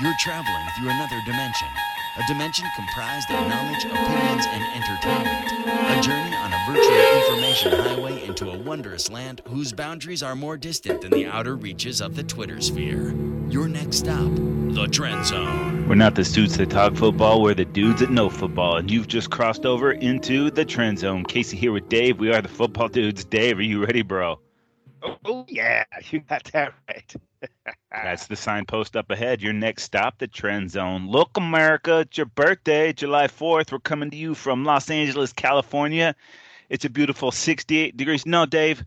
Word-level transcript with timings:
You're 0.00 0.14
traveling 0.20 0.68
through 0.76 0.90
another 0.90 1.20
dimension. 1.26 1.66
A 2.18 2.26
dimension 2.28 2.66
comprised 2.76 3.28
of 3.32 3.48
knowledge, 3.48 3.84
opinions, 3.84 4.46
and 4.46 4.62
entertainment. 4.76 5.50
A 5.66 6.00
journey 6.00 6.36
on 6.36 6.52
a 6.52 6.64
virtual 6.68 7.18
information 7.18 7.72
highway 7.72 8.24
into 8.24 8.48
a 8.48 8.58
wondrous 8.58 9.10
land 9.10 9.42
whose 9.48 9.72
boundaries 9.72 10.22
are 10.22 10.36
more 10.36 10.56
distant 10.56 11.00
than 11.00 11.10
the 11.10 11.26
outer 11.26 11.56
reaches 11.56 12.00
of 12.00 12.14
the 12.14 12.22
Twitter 12.22 12.60
sphere. 12.60 13.12
Your 13.48 13.66
next 13.66 13.96
stop, 13.96 14.30
the 14.36 14.86
Trend 14.88 15.26
Zone. 15.26 15.88
We're 15.88 15.96
not 15.96 16.14
the 16.14 16.24
suits 16.24 16.56
that 16.58 16.70
talk 16.70 16.94
football, 16.94 17.42
we're 17.42 17.54
the 17.54 17.64
dudes 17.64 17.98
that 17.98 18.10
know 18.10 18.30
football. 18.30 18.76
And 18.76 18.88
you've 18.88 19.08
just 19.08 19.30
crossed 19.30 19.66
over 19.66 19.90
into 19.90 20.52
the 20.52 20.64
Trend 20.64 21.00
Zone. 21.00 21.24
Casey 21.24 21.56
here 21.56 21.72
with 21.72 21.88
Dave. 21.88 22.20
We 22.20 22.32
are 22.32 22.40
the 22.40 22.48
football 22.48 22.86
dudes. 22.86 23.24
Dave, 23.24 23.58
are 23.58 23.62
you 23.62 23.84
ready, 23.84 24.02
bro? 24.02 24.38
Oh, 25.02 25.44
yeah, 25.48 25.84
you 26.10 26.20
got 26.20 26.44
that 26.52 26.74
right. 26.88 27.14
That's 27.92 28.26
the 28.26 28.36
signpost 28.36 28.96
up 28.96 29.10
ahead. 29.10 29.42
Your 29.42 29.52
next 29.52 29.84
stop, 29.84 30.18
the 30.18 30.26
Trend 30.26 30.70
Zone. 30.70 31.08
Look, 31.08 31.36
America, 31.36 32.00
it's 32.00 32.16
your 32.16 32.26
birthday, 32.26 32.92
July 32.92 33.26
4th. 33.26 33.72
We're 33.72 33.78
coming 33.78 34.10
to 34.10 34.16
you 34.16 34.34
from 34.34 34.64
Los 34.64 34.90
Angeles, 34.90 35.32
California. 35.32 36.14
It's 36.68 36.84
a 36.84 36.90
beautiful 36.90 37.30
68 37.30 37.96
degrees. 37.96 38.26
No, 38.26 38.44
Dave, 38.46 38.84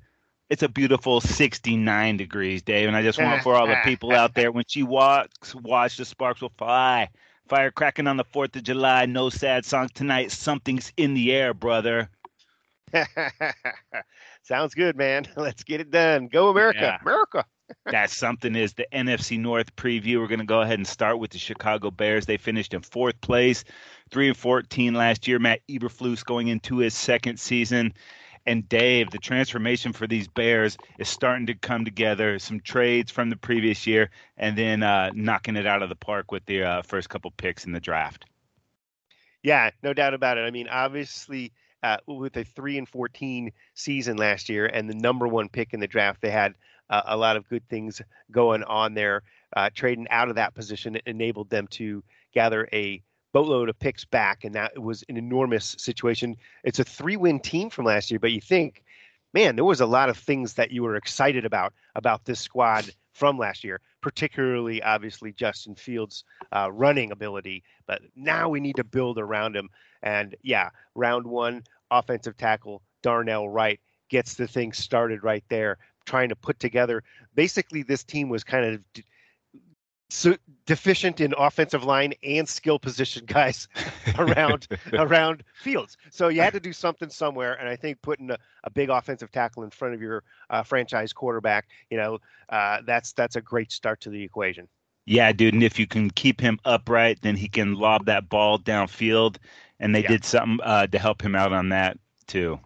it's 0.49 0.63
a 0.63 0.69
beautiful 0.69 1.21
69 1.21 2.17
degrees, 2.17 2.61
Dave. 2.61 2.87
And 2.87 2.97
I 2.97 3.01
just 3.01 3.19
want 3.19 3.41
for 3.41 3.55
all 3.55 3.67
the 3.67 3.77
people 3.85 4.11
out 4.11 4.33
there, 4.33 4.51
when 4.51 4.65
she 4.67 4.83
walks, 4.83 5.55
watch 5.55 5.97
the 5.97 6.05
sparks 6.05 6.41
will 6.41 6.51
fly. 6.57 7.09
Fire 7.47 7.71
cracking 7.71 8.07
on 8.07 8.17
the 8.17 8.25
4th 8.25 8.55
of 8.55 8.63
July. 8.63 9.05
No 9.05 9.29
sad 9.29 9.65
songs 9.65 9.91
tonight. 9.93 10.31
Something's 10.31 10.93
in 10.97 11.13
the 11.13 11.33
air, 11.33 11.53
brother. 11.53 12.09
Sounds 14.43 14.73
good, 14.73 14.95
man. 14.95 15.27
Let's 15.35 15.63
get 15.63 15.81
it 15.81 15.91
done. 15.91 16.27
Go 16.27 16.49
America. 16.49 16.79
Yeah. 16.81 16.97
America. 17.01 17.45
that 17.85 18.09
something 18.09 18.55
is 18.55 18.73
the 18.73 18.85
NFC 18.91 19.39
North 19.39 19.75
preview. 19.75 20.19
We're 20.19 20.27
going 20.27 20.39
to 20.39 20.45
go 20.45 20.61
ahead 20.61 20.79
and 20.79 20.87
start 20.87 21.19
with 21.19 21.31
the 21.31 21.37
Chicago 21.37 21.89
Bears. 21.89 22.25
They 22.25 22.37
finished 22.37 22.73
in 22.73 22.81
fourth 22.81 23.19
place, 23.21 23.63
three 24.11 24.27
and 24.27 24.37
fourteen 24.37 24.93
last 24.93 25.27
year. 25.27 25.39
Matt 25.39 25.61
Eberflus 25.69 26.25
going 26.25 26.49
into 26.49 26.77
his 26.77 26.93
second 26.93 27.39
season, 27.39 27.93
and 28.45 28.67
Dave, 28.67 29.11
the 29.11 29.19
transformation 29.19 29.93
for 29.93 30.07
these 30.07 30.27
Bears 30.27 30.77
is 30.99 31.07
starting 31.07 31.47
to 31.47 31.53
come 31.53 31.85
together. 31.85 32.39
Some 32.39 32.59
trades 32.59 33.11
from 33.11 33.29
the 33.29 33.37
previous 33.37 33.85
year, 33.85 34.09
and 34.37 34.57
then 34.57 34.83
uh, 34.83 35.11
knocking 35.13 35.55
it 35.55 35.67
out 35.67 35.83
of 35.83 35.89
the 35.89 35.95
park 35.95 36.31
with 36.31 36.45
the 36.45 36.63
uh, 36.63 36.81
first 36.81 37.09
couple 37.09 37.31
picks 37.31 37.65
in 37.65 37.71
the 37.71 37.79
draft. 37.79 38.25
Yeah, 39.43 39.71
no 39.81 39.93
doubt 39.93 40.13
about 40.13 40.37
it. 40.37 40.41
I 40.41 40.51
mean, 40.51 40.67
obviously, 40.67 41.51
uh, 41.83 41.97
with 42.07 42.37
a 42.37 42.43
three 42.43 42.77
and 42.77 42.87
fourteen 42.87 43.51
season 43.73 44.17
last 44.17 44.49
year, 44.49 44.65
and 44.65 44.89
the 44.89 44.95
number 44.95 45.27
one 45.27 45.49
pick 45.49 45.73
in 45.73 45.79
the 45.79 45.87
draft, 45.87 46.21
they 46.21 46.29
had 46.29 46.53
uh, 46.89 47.01
a 47.05 47.17
lot 47.17 47.37
of 47.37 47.47
good 47.49 47.67
things 47.69 48.01
going 48.31 48.63
on 48.63 48.93
there. 48.93 49.23
Uh, 49.55 49.69
trading 49.73 50.07
out 50.09 50.29
of 50.29 50.35
that 50.35 50.53
position 50.53 50.97
enabled 51.05 51.49
them 51.49 51.67
to 51.67 52.03
gather 52.33 52.69
a 52.71 53.01
boatload 53.33 53.69
of 53.69 53.79
picks 53.79 54.05
back, 54.05 54.43
and 54.43 54.55
that 54.55 54.77
was 54.81 55.03
an 55.09 55.17
enormous 55.17 55.75
situation. 55.77 56.35
It's 56.63 56.79
a 56.79 56.83
three-win 56.83 57.39
team 57.39 57.69
from 57.69 57.85
last 57.85 58.11
year, 58.11 58.19
but 58.19 58.31
you 58.31 58.41
think, 58.41 58.83
man, 59.33 59.55
there 59.55 59.65
was 59.65 59.81
a 59.81 59.85
lot 59.85 60.09
of 60.09 60.17
things 60.17 60.53
that 60.53 60.71
you 60.71 60.83
were 60.83 60.95
excited 60.95 61.45
about 61.45 61.73
about 61.95 62.25
this 62.25 62.39
squad 62.39 62.89
from 63.13 63.37
last 63.37 63.63
year, 63.63 63.81
particularly 64.01 64.81
obviously 64.83 65.31
Justin 65.33 65.75
Fields' 65.75 66.23
uh, 66.51 66.71
running 66.71 67.11
ability. 67.11 67.63
But 67.85 68.01
now 68.15 68.49
we 68.49 68.59
need 68.59 68.75
to 68.77 68.83
build 68.83 69.17
around 69.17 69.55
him. 69.55 69.69
And 70.01 70.35
yeah, 70.41 70.69
round 70.95 71.27
one, 71.27 71.63
offensive 71.89 72.37
tackle 72.37 72.81
Darnell 73.01 73.49
Wright 73.49 73.79
gets 74.09 74.35
the 74.35 74.47
thing 74.47 74.73
started 74.73 75.23
right 75.23 75.43
there, 75.49 75.77
trying 76.05 76.29
to 76.29 76.35
put 76.35 76.59
together. 76.59 77.03
Basically, 77.35 77.83
this 77.83 78.03
team 78.03 78.29
was 78.29 78.43
kind 78.43 78.65
of 78.65 79.03
so 80.11 80.35
deficient 80.65 81.21
in 81.21 81.33
offensive 81.37 81.83
line 81.85 82.13
and 82.23 82.47
skill 82.47 82.77
position 82.79 83.25
guys 83.27 83.67
around 84.17 84.67
around 84.97 85.43
Fields. 85.53 85.97
So 86.11 86.27
you 86.27 86.41
had 86.41 86.53
to 86.53 86.59
do 86.61 86.73
something 86.73 87.09
somewhere, 87.09 87.53
and 87.53 87.67
I 87.69 87.75
think 87.75 88.01
putting 88.01 88.29
a, 88.31 88.37
a 88.63 88.69
big 88.69 88.89
offensive 88.89 89.31
tackle 89.31 89.63
in 89.63 89.69
front 89.71 89.93
of 89.93 90.01
your 90.01 90.23
uh, 90.49 90.63
franchise 90.63 91.13
quarterback, 91.13 91.67
you 91.89 91.97
know, 91.97 92.19
uh, 92.49 92.81
that's 92.85 93.13
that's 93.13 93.35
a 93.35 93.41
great 93.41 93.71
start 93.71 94.01
to 94.01 94.09
the 94.09 94.23
equation. 94.23 94.67
Yeah, 95.05 95.31
dude, 95.31 95.53
and 95.53 95.63
if 95.63 95.79
you 95.79 95.87
can 95.87 96.09
keep 96.11 96.41
him 96.41 96.59
upright, 96.65 97.21
then 97.21 97.35
he 97.37 97.47
can 97.47 97.75
lob 97.75 98.05
that 98.05 98.29
ball 98.29 98.59
downfield, 98.59 99.37
and 99.79 99.95
they 99.95 100.03
Yeah. 100.03 100.09
did 100.09 100.25
something 100.25 100.59
uh, 100.63 100.87
to 100.87 100.99
help 100.99 101.21
him 101.21 101.35
out 101.35 101.53
on 101.53 101.69
that 101.69 101.97
too. 102.27 102.59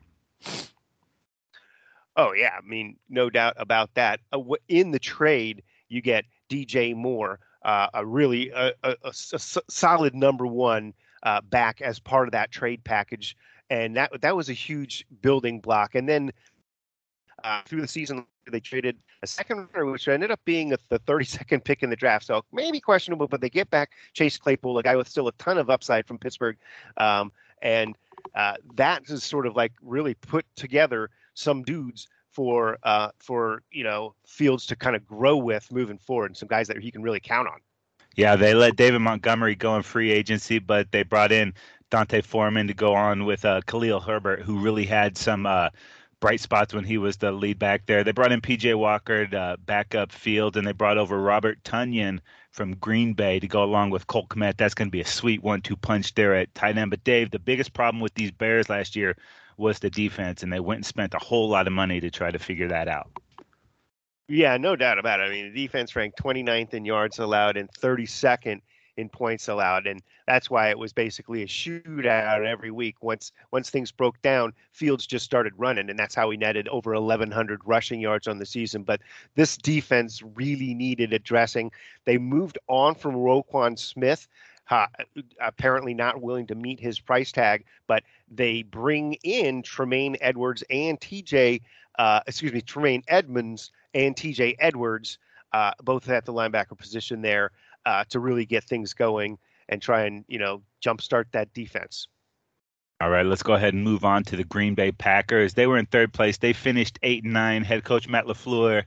Oh 2.15 2.33
yeah, 2.33 2.55
I 2.57 2.61
mean, 2.65 2.97
no 3.09 3.29
doubt 3.29 3.55
about 3.57 3.93
that. 3.95 4.19
Uh, 4.31 4.41
In 4.67 4.91
the 4.91 4.99
trade, 4.99 5.63
you 5.89 6.01
get 6.01 6.25
DJ 6.49 6.93
Moore, 6.93 7.39
uh, 7.65 7.87
a 7.95 8.05
really 8.05 8.51
a, 8.51 8.71
a- 8.83 8.95
a 9.03 9.11
solid 9.11 10.15
number 10.15 10.45
one 10.47 10.93
uh, 11.23 11.41
back 11.41 11.81
as 11.81 11.99
part 11.99 12.27
of 12.27 12.31
that 12.31 12.51
trade 12.51 12.83
package, 12.83 13.35
and 13.69 13.97
that 13.97 14.21
that 14.21 14.35
was 14.35 14.49
a 14.49 14.53
huge 14.53 15.05
building 15.21 15.59
block. 15.59 15.95
And 15.95 16.07
then 16.07 16.31
uh, 17.43 17.61
through 17.65 17.81
the 17.81 17.87
season, 17.87 18.25
they 18.51 18.59
traded 18.59 18.97
a 19.23 19.27
second 19.27 19.67
runner, 19.73 19.91
which 19.91 20.07
ended 20.07 20.29
up 20.29 20.39
being 20.45 20.73
a, 20.73 20.77
the 20.89 20.99
32nd 20.99 21.63
pick 21.63 21.81
in 21.81 21.89
the 21.89 21.95
draft. 21.95 22.25
So 22.27 22.45
maybe 22.53 22.79
questionable, 22.79 23.27
but 23.27 23.41
they 23.41 23.49
get 23.49 23.69
back 23.71 23.91
Chase 24.13 24.37
Claypool, 24.37 24.77
a 24.77 24.83
guy 24.83 24.95
with 24.95 25.09
still 25.09 25.27
a 25.27 25.31
ton 25.33 25.57
of 25.57 25.69
upside 25.69 26.05
from 26.05 26.19
Pittsburgh, 26.19 26.57
um, 26.97 27.31
and 27.63 27.95
uh, 28.35 28.53
that 28.75 29.09
is 29.09 29.23
sort 29.23 29.47
of 29.47 29.55
like 29.55 29.73
really 29.81 30.13
put 30.13 30.45
together 30.55 31.09
some 31.33 31.63
dudes 31.63 32.07
for 32.35 32.77
uh, 32.83 33.09
for 33.17 33.63
you 33.71 33.83
know 33.83 34.13
Fields 34.27 34.65
to 34.67 34.75
kind 34.75 34.95
of 34.95 35.05
grow 35.05 35.37
with 35.37 35.71
moving 35.71 35.97
forward, 35.97 36.27
and 36.27 36.37
some 36.37 36.49
guys 36.49 36.67
that 36.67 36.77
he 36.77 36.91
can 36.91 37.01
really 37.01 37.21
count 37.21 37.47
on. 37.47 37.59
Yeah, 38.15 38.35
they 38.35 38.53
let 38.53 38.75
David 38.75 38.99
Montgomery 38.99 39.55
go 39.55 39.75
in 39.75 39.83
free 39.83 40.11
agency, 40.11 40.59
but 40.59 40.91
they 40.91 41.03
brought 41.03 41.31
in 41.31 41.53
D'Onta 41.89 42.23
Foreman 42.23 42.67
to 42.67 42.73
go 42.73 42.93
on 42.93 43.25
with 43.25 43.43
uh, 43.43 43.61
Khalil 43.65 43.99
Herbert, 43.99 44.41
who 44.41 44.59
really 44.59 44.85
had 44.85 45.17
some 45.17 45.45
uh, 45.45 45.69
bright 46.21 46.39
spots 46.39 46.73
when 46.73 46.85
he 46.85 46.97
was 46.97 47.17
the 47.17 47.31
lead 47.31 47.59
back 47.59 47.85
there. 47.85 48.03
They 48.03 48.11
brought 48.11 48.31
in 48.31 48.41
PJ 48.41 48.75
Walker 48.75 49.27
to 49.27 49.39
uh, 49.39 49.55
back 49.57 49.95
up 49.95 50.11
field, 50.11 50.55
and 50.55 50.65
they 50.65 50.71
brought 50.71 50.97
over 50.97 51.19
Robert 51.19 51.61
Tonyan 51.63 52.19
from 52.51 52.75
Green 52.77 53.13
Bay 53.13 53.39
to 53.39 53.47
go 53.47 53.63
along 53.63 53.89
with 53.89 54.07
Cole 54.07 54.27
Kmet. 54.27 54.55
That's 54.55 54.73
going 54.73 54.87
to 54.87 54.91
be 54.91 55.01
a 55.01 55.05
sweet 55.05 55.43
one-two 55.43 55.75
punch 55.75 56.13
there 56.15 56.33
at 56.35 56.53
tight 56.55 56.77
end. 56.77 56.91
But 56.91 57.03
Dave, 57.03 57.31
the 57.31 57.39
biggest 57.39 57.73
problem 57.73 57.99
with 57.99 58.13
these 58.13 58.31
Bears 58.31 58.69
last 58.69 58.95
year 58.95 59.17
was 59.57 59.79
the 59.79 59.89
defense, 59.89 60.43
and 60.43 60.51
they 60.51 60.59
went 60.59 60.79
and 60.79 60.85
spent 60.85 61.13
a 61.13 61.19
whole 61.19 61.49
lot 61.49 61.67
of 61.67 61.73
money 61.73 61.99
to 61.99 62.09
try 62.09 62.31
to 62.31 62.39
figure 62.39 62.67
that 62.67 62.87
out. 62.87 63.09
Yeah, 64.27 64.57
no 64.57 64.75
doubt 64.75 64.97
about 64.97 65.19
it. 65.19 65.23
I 65.23 65.29
mean, 65.29 65.53
the 65.53 65.65
defense 65.65 65.95
ranked 65.95 66.21
29th 66.21 66.73
in 66.73 66.83
yards 66.83 67.19
allowed 67.19 67.57
and 67.57 67.71
32nd 67.71 68.61
in 68.97 69.09
points 69.09 69.49
allowed, 69.49 69.87
and 69.87 70.01
that's 70.25 70.49
why 70.49 70.69
it 70.69 70.79
was 70.79 70.93
basically 70.93 71.43
a 71.43 71.47
shootout 71.47 72.45
every 72.45 72.71
week. 72.71 72.95
Once 73.01 73.31
once 73.51 73.69
things 73.69 73.91
broke 73.91 74.21
down, 74.21 74.53
Fields 74.71 75.05
just 75.05 75.25
started 75.25 75.53
running, 75.57 75.89
and 75.89 75.99
that's 75.99 76.15
how 76.15 76.29
he 76.29 76.37
netted 76.37 76.67
over 76.69 76.93
1,100 76.93 77.61
rushing 77.65 77.99
yards 77.99 78.27
on 78.27 78.39
the 78.39 78.45
season. 78.45 78.83
But 78.83 79.01
this 79.35 79.57
defense 79.57 80.23
really 80.35 80.73
needed 80.73 81.13
addressing. 81.13 81.71
They 82.05 82.17
moved 82.17 82.57
on 82.67 82.95
from 82.95 83.15
Roquan 83.15 83.77
Smith. 83.77 84.27
Uh, 84.69 84.87
apparently 85.39 85.93
not 85.93 86.21
willing 86.21 86.47
to 86.47 86.55
meet 86.55 86.79
his 86.79 86.99
price 86.99 87.31
tag, 87.31 87.65
but 87.85 88.03
they 88.29 88.63
bring 88.63 89.13
in 89.23 89.61
Tremaine 89.61 90.17
Edwards 90.21 90.63
and 90.71 90.99
TJ, 90.99 91.61
uh, 91.99 92.21
excuse 92.25 92.51
me, 92.51 92.61
Tremaine 92.61 93.03
Edmunds 93.07 93.71
and 93.93 94.15
TJ 94.15 94.55
Edwards, 94.57 95.19
uh, 95.53 95.71
both 95.83 96.09
at 96.09 96.25
the 96.25 96.33
linebacker 96.33 96.75
position 96.75 97.21
there, 97.21 97.51
uh, 97.85 98.05
to 98.09 98.19
really 98.19 98.45
get 98.45 98.63
things 98.63 98.93
going 98.93 99.37
and 99.69 99.81
try 99.81 100.05
and 100.05 100.25
you 100.27 100.39
know 100.39 100.61
jumpstart 100.83 101.25
that 101.31 101.53
defense. 101.53 102.07
All 103.01 103.09
right, 103.09 103.25
let's 103.25 103.43
go 103.43 103.53
ahead 103.53 103.73
and 103.73 103.83
move 103.83 104.05
on 104.05 104.23
to 104.25 104.37
the 104.37 104.45
Green 104.45 104.73
Bay 104.73 104.91
Packers. 104.91 105.53
They 105.53 105.67
were 105.67 105.77
in 105.77 105.85
third 105.85 106.13
place. 106.13 106.37
They 106.37 106.53
finished 106.53 106.97
eight 107.03 107.23
and 107.23 107.33
nine. 107.33 107.63
Head 107.63 107.83
coach 107.83 108.07
Matt 108.07 108.25
LaFleur, 108.25 108.83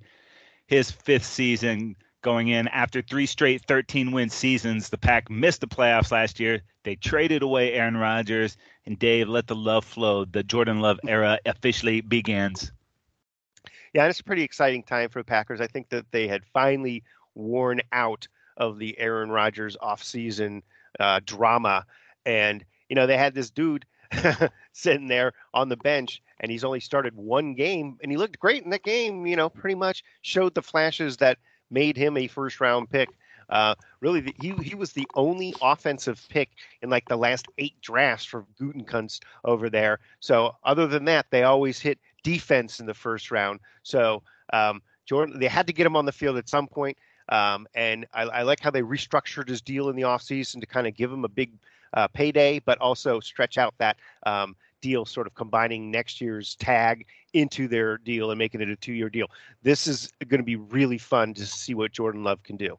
his 0.66 0.90
fifth 0.90 1.26
season 1.26 1.94
going 2.22 2.48
in 2.48 2.68
after 2.68 3.02
three 3.02 3.26
straight 3.26 3.64
13 3.66 4.12
win 4.12 4.28
seasons. 4.28 4.88
The 4.88 4.98
Pack 4.98 5.30
missed 5.30 5.60
the 5.60 5.66
playoffs 5.66 6.10
last 6.10 6.40
year. 6.40 6.62
They 6.84 6.96
traded 6.96 7.42
away 7.42 7.74
Aaron 7.74 7.96
Rodgers, 7.96 8.56
and 8.86 8.98
Dave 8.98 9.28
let 9.28 9.46
the 9.46 9.54
love 9.54 9.84
flow. 9.84 10.24
The 10.24 10.42
Jordan 10.42 10.80
Love 10.80 10.98
era 11.06 11.38
officially 11.44 12.00
begins. 12.00 12.72
Yeah, 13.94 14.06
it's 14.06 14.20
a 14.20 14.24
pretty 14.24 14.42
exciting 14.42 14.82
time 14.82 15.08
for 15.08 15.20
the 15.20 15.24
Packers. 15.24 15.60
I 15.60 15.66
think 15.66 15.88
that 15.90 16.10
they 16.10 16.28
had 16.28 16.44
finally 16.52 17.04
worn 17.34 17.80
out 17.92 18.28
of 18.56 18.78
the 18.78 18.98
Aaron 18.98 19.30
Rodgers 19.30 19.76
offseason 19.80 20.62
uh, 21.00 21.20
drama, 21.24 21.86
and 22.26 22.64
you 22.88 22.96
know 22.96 23.06
they 23.06 23.16
had 23.16 23.34
this 23.34 23.50
dude 23.50 23.84
sitting 24.72 25.08
there 25.08 25.32
on 25.54 25.68
the 25.68 25.76
bench, 25.76 26.22
and 26.40 26.50
he's 26.50 26.64
only 26.64 26.80
started 26.80 27.14
one 27.14 27.54
game, 27.54 27.98
and 28.02 28.10
he 28.10 28.18
looked 28.18 28.38
great 28.38 28.64
in 28.64 28.70
that 28.70 28.82
game. 28.82 29.26
You 29.26 29.36
know, 29.36 29.48
pretty 29.48 29.76
much 29.76 30.04
showed 30.22 30.54
the 30.54 30.62
flashes 30.62 31.18
that 31.18 31.38
made 31.70 31.96
him 31.96 32.16
a 32.16 32.26
first 32.26 32.60
round 32.60 32.90
pick. 32.90 33.08
Uh, 33.48 33.74
really, 34.00 34.20
the, 34.20 34.34
he 34.40 34.52
he 34.62 34.74
was 34.74 34.92
the 34.92 35.06
only 35.14 35.54
offensive 35.62 36.24
pick 36.28 36.50
in 36.82 36.90
like 36.90 37.08
the 37.08 37.16
last 37.16 37.46
eight 37.56 37.80
drafts 37.80 38.26
for 38.26 38.44
Gutekunst 38.60 39.20
over 39.44 39.70
there. 39.70 40.00
So 40.20 40.56
other 40.64 40.86
than 40.86 41.06
that, 41.06 41.26
they 41.30 41.44
always 41.44 41.80
hit 41.80 41.98
defense 42.22 42.78
in 42.78 42.86
the 42.86 42.94
first 42.94 43.30
round. 43.30 43.60
So 43.82 44.22
um, 44.52 44.82
Jordan, 45.06 45.40
they 45.40 45.48
had 45.48 45.66
to 45.66 45.72
get 45.72 45.86
him 45.86 45.96
on 45.96 46.04
the 46.04 46.12
field 46.12 46.36
at 46.36 46.48
some 46.48 46.68
point. 46.68 46.98
Um, 47.30 47.66
and 47.74 48.06
I, 48.14 48.22
I, 48.22 48.42
like 48.42 48.60
how 48.60 48.70
they 48.70 48.80
restructured 48.80 49.48
his 49.48 49.60
deal 49.60 49.90
in 49.90 49.96
the 49.96 50.02
offseason 50.02 50.60
to 50.60 50.66
kind 50.66 50.86
of 50.86 50.94
give 50.94 51.12
him 51.12 51.24
a 51.24 51.28
big 51.28 51.52
uh, 51.92 52.08
payday, 52.08 52.58
but 52.58 52.78
also 52.78 53.20
stretch 53.20 53.58
out 53.58 53.74
that 53.78 53.96
um, 54.24 54.56
deal, 54.80 55.04
sort 55.04 55.26
of 55.26 55.34
combining 55.34 55.90
next 55.90 56.20
year's 56.20 56.54
tag 56.56 57.06
into 57.32 57.68
their 57.68 57.98
deal 57.98 58.30
and 58.30 58.38
making 58.38 58.60
it 58.60 58.68
a 58.68 58.76
two 58.76 58.92
year 58.92 59.10
deal. 59.10 59.26
This 59.62 59.86
is 59.86 60.10
going 60.26 60.40
to 60.40 60.44
be 60.44 60.56
really 60.56 60.98
fun 60.98 61.34
to 61.34 61.46
see 61.46 61.74
what 61.74 61.92
Jordan 61.92 62.24
Love 62.24 62.42
can 62.42 62.56
do. 62.56 62.78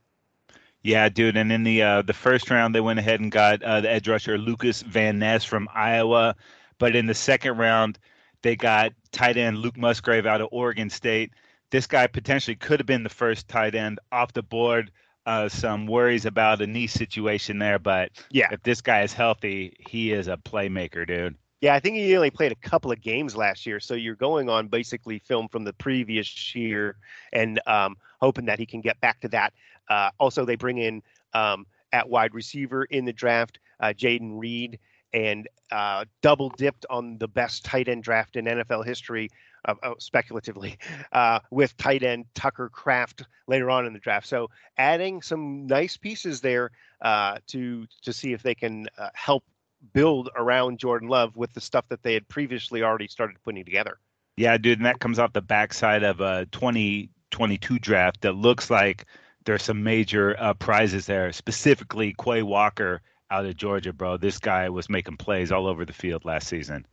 Yeah, 0.82 1.10
dude. 1.10 1.36
And 1.36 1.52
in 1.52 1.64
the 1.64 1.82
uh, 1.82 2.02
the 2.02 2.14
first 2.14 2.50
round, 2.50 2.74
they 2.74 2.82
went 2.82 3.00
ahead 3.00 3.20
and 3.20 3.32
got 3.32 3.62
uh, 3.62 3.82
the 3.82 3.90
edge 3.90 4.08
rusher 4.08 4.38
Lucas 4.38 4.82
Van 4.82 5.20
Ness 5.20 5.44
from 5.44 5.68
Iowa. 5.74 6.36
But 6.78 6.96
in 6.96 7.06
the 7.06 7.14
second 7.14 7.58
round, 7.58 8.00
they 8.42 8.56
got 8.56 8.94
tight 9.12 9.38
end 9.38 9.58
Luke 9.58 9.78
Musgrave 9.78 10.26
out 10.26 10.42
of 10.42 10.48
Oregon 10.52 10.90
State. 10.90 11.34
This 11.72 11.86
guy 11.86 12.08
potentially 12.08 12.56
could 12.56 12.80
have 12.80 12.88
been 12.88 13.04
the 13.04 13.10
first 13.10 13.48
tight 13.48 13.76
end 13.76 14.00
off 14.12 14.34
the 14.34 14.42
board. 14.42 14.92
Uh, 15.26 15.50
some 15.50 15.86
worries 15.86 16.26
about 16.26 16.62
a 16.62 16.66
knee 16.66 16.88
situation 16.88 17.60
there, 17.60 17.78
but 17.78 18.12
yeah, 18.32 18.48
if 18.52 18.64
this 18.64 18.82
guy 18.82 19.02
is 19.04 19.14
healthy, 19.14 19.76
he 19.88 20.12
is 20.12 20.28
a 20.28 20.38
playmaker, 20.38 21.06
dude. 21.06 21.36
Yeah, 21.62 21.76
I 21.76 21.80
think 21.80 21.98
he 21.98 22.16
only 22.16 22.32
played 22.32 22.54
a 22.54 22.56
couple 22.56 22.92
of 22.92 23.02
games 23.02 23.36
last 23.36 23.66
year, 23.66 23.82
so 23.82 23.94
you're 23.94 24.16
going 24.16 24.50
on 24.50 24.68
basically 24.70 25.20
film 25.20 25.50
from 25.50 25.66
the 25.66 25.74
previous 25.74 26.56
year 26.56 26.96
and 27.34 27.60
um, 27.68 27.98
hoping 28.22 28.46
that 28.46 28.60
he 28.60 28.66
can 28.66 28.80
get 28.80 29.00
back 29.02 29.20
to 29.22 29.28
that. 29.30 29.54
Uh, 29.90 30.10
also, 30.20 30.46
they 30.46 30.56
bring 30.56 30.78
in 30.78 31.02
um, 31.34 31.66
at 31.92 32.10
wide 32.10 32.34
receiver 32.34 32.86
in 32.86 33.04
the 33.04 33.12
draft 33.12 33.60
uh, 33.82 33.88
Jayden 33.88 34.40
Reed 34.40 34.80
and 35.14 35.48
uh, 35.72 36.06
double 36.22 36.50
dipped 36.50 36.86
on 36.90 37.18
the 37.18 37.28
best 37.28 37.66
tight 37.66 37.88
end 37.88 38.04
draft 38.04 38.36
in 38.36 38.46
NFL 38.46 38.86
history, 38.86 39.30
uh, 39.66 39.74
uh, 39.84 39.94
speculatively, 39.98 40.78
uh, 41.12 41.40
with 41.52 41.76
tight 41.78 42.04
end 42.04 42.26
Tucker 42.36 42.70
Kraft 42.70 43.24
later 43.48 43.70
on 43.70 43.86
in 43.86 43.94
the 43.94 44.00
draft. 44.00 44.28
So 44.28 44.50
adding 44.78 45.22
some 45.22 45.68
nice 45.68 45.98
pieces 45.98 46.42
there 46.42 46.72
to 47.04 47.88
to 48.04 48.14
see 48.14 48.34
if 48.34 48.44
they 48.44 48.56
can 48.56 48.88
help 49.14 49.44
build 49.94 50.30
around 50.36 50.80
Jordan 50.80 51.08
Love 51.08 51.36
with 51.36 51.54
the 51.54 51.62
stuff 51.62 51.86
that 51.90 52.04
they 52.04 52.14
had 52.14 52.28
previously 52.28 52.84
already 52.84 53.08
started 53.08 53.38
putting 53.44 53.66
together. 53.66 53.98
Yeah, 54.38 54.58
dude, 54.58 54.80
and 54.80 54.86
that 54.86 55.00
comes 55.00 55.20
off 55.20 55.34
the 55.34 55.42
backside 55.42 56.04
of 56.04 56.22
a 56.22 56.46
2022 56.52 57.80
draft 57.80 58.22
that 58.22 58.36
looks 58.36 58.70
like 58.70 59.06
there's 59.46 59.64
some 59.64 59.84
major 59.84 60.36
uh, 60.40 60.54
prizes 60.54 61.06
there, 61.06 61.32
specifically 61.34 62.16
Quay 62.22 62.44
Walker 62.44 63.02
out 63.32 63.46
of 63.46 63.58
Georgia, 63.58 63.94
bro. 63.94 64.18
This 64.18 64.40
guy 64.40 64.70
was 64.70 64.90
making 64.90 65.18
plays 65.18 65.52
all 65.52 65.68
over 65.68 65.86
the 65.86 65.94
field 65.94 66.26
last 66.26 66.48
season. 66.48 66.86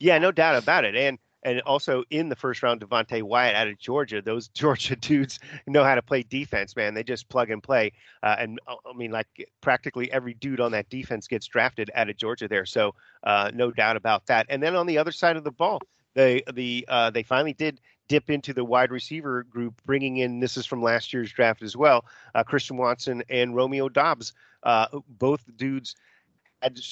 Yeah, 0.00 0.18
no 0.18 0.32
doubt 0.32 0.62
about 0.62 0.84
it. 0.84 0.96
And 0.96 1.18
and 1.42 1.60
also 1.62 2.04
in 2.10 2.28
the 2.28 2.36
first 2.36 2.62
round, 2.62 2.80
Devonte 2.80 3.22
Wyatt 3.22 3.54
out 3.54 3.68
of 3.68 3.78
Georgia. 3.78 4.20
Those 4.22 4.48
Georgia 4.54 4.96
dudes 4.96 5.38
know 5.66 5.84
how 5.84 5.94
to 5.94 6.02
play 6.02 6.22
defense, 6.22 6.74
man. 6.76 6.94
They 6.94 7.02
just 7.02 7.28
plug 7.28 7.50
and 7.50 7.62
play. 7.62 7.92
Uh, 8.22 8.36
and 8.38 8.60
uh, 8.66 8.74
I 8.88 8.96
mean, 8.96 9.10
like 9.10 9.26
practically 9.60 10.10
every 10.10 10.34
dude 10.34 10.60
on 10.60 10.72
that 10.72 10.88
defense 10.88 11.28
gets 11.28 11.46
drafted 11.46 11.90
out 11.94 12.10
of 12.10 12.16
Georgia 12.16 12.48
there. 12.48 12.66
So 12.66 12.94
uh, 13.22 13.50
no 13.54 13.70
doubt 13.70 13.96
about 13.96 14.26
that. 14.26 14.46
And 14.48 14.62
then 14.62 14.74
on 14.74 14.86
the 14.86 14.98
other 14.98 15.12
side 15.12 15.36
of 15.36 15.44
the 15.44 15.52
ball, 15.52 15.80
they 16.14 16.42
the 16.52 16.84
uh, 16.88 17.10
they 17.10 17.22
finally 17.22 17.52
did 17.52 17.80
dip 18.08 18.30
into 18.30 18.54
the 18.54 18.64
wide 18.64 18.90
receiver 18.90 19.44
group, 19.44 19.80
bringing 19.84 20.16
in 20.16 20.40
this 20.40 20.56
is 20.56 20.66
from 20.66 20.82
last 20.82 21.12
year's 21.12 21.30
draft 21.30 21.62
as 21.62 21.76
well, 21.76 22.04
uh, 22.34 22.42
Christian 22.42 22.76
Watson 22.76 23.22
and 23.28 23.54
Romeo 23.54 23.88
Doubs, 23.88 24.32
Uh, 24.62 24.86
both 25.06 25.44
dudes 25.56 25.94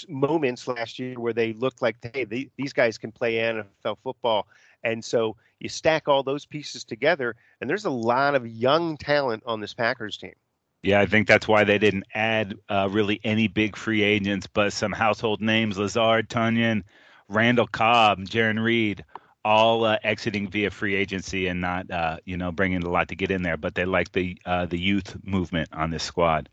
moments 0.08 0.68
last 0.68 0.98
year 0.98 1.18
where 1.18 1.32
they 1.32 1.52
looked 1.52 1.82
like, 1.82 1.96
hey, 2.14 2.24
they, 2.24 2.50
these 2.56 2.72
guys 2.72 2.98
can 2.98 3.12
play 3.12 3.34
NFL 3.34 3.96
football. 4.02 4.46
And 4.84 5.04
so 5.04 5.36
you 5.58 5.68
stack 5.68 6.08
all 6.08 6.22
those 6.22 6.46
pieces 6.46 6.84
together, 6.84 7.34
and 7.60 7.68
there's 7.68 7.86
a 7.86 7.90
lot 7.90 8.34
of 8.34 8.46
young 8.46 8.96
talent 8.96 9.42
on 9.46 9.60
this 9.60 9.74
Packers 9.74 10.16
team. 10.16 10.34
Yeah, 10.82 11.00
I 11.00 11.06
think 11.06 11.26
that's 11.26 11.48
why 11.48 11.64
they 11.64 11.78
didn't 11.78 12.04
add 12.14 12.54
uh, 12.68 12.88
really 12.90 13.20
any 13.24 13.48
big 13.48 13.76
free 13.76 14.02
agents, 14.02 14.46
but 14.46 14.72
some 14.72 14.92
household 14.92 15.40
names: 15.40 15.78
Lazard, 15.78 16.28
Tonyan, 16.28 16.82
Randall 17.28 17.66
Cobb, 17.66 18.20
Jarran 18.20 18.62
Reed, 18.62 19.04
all 19.44 19.84
uh, 19.84 19.98
exiting 20.04 20.48
via 20.48 20.70
free 20.70 20.94
agency 20.94 21.46
and 21.48 21.60
not, 21.60 21.90
uh, 21.90 22.18
you 22.24 22.36
know, 22.36 22.52
bringing 22.52 22.82
a 22.82 22.90
lot 22.90 23.08
to 23.08 23.16
get 23.16 23.30
in 23.30 23.42
there. 23.42 23.56
But 23.56 23.74
they 23.74 23.84
like 23.84 24.12
the 24.12 24.36
uh, 24.44 24.66
the 24.66 24.78
youth 24.78 25.16
movement 25.24 25.68
on 25.72 25.90
this 25.90 26.04
squad. 26.04 26.48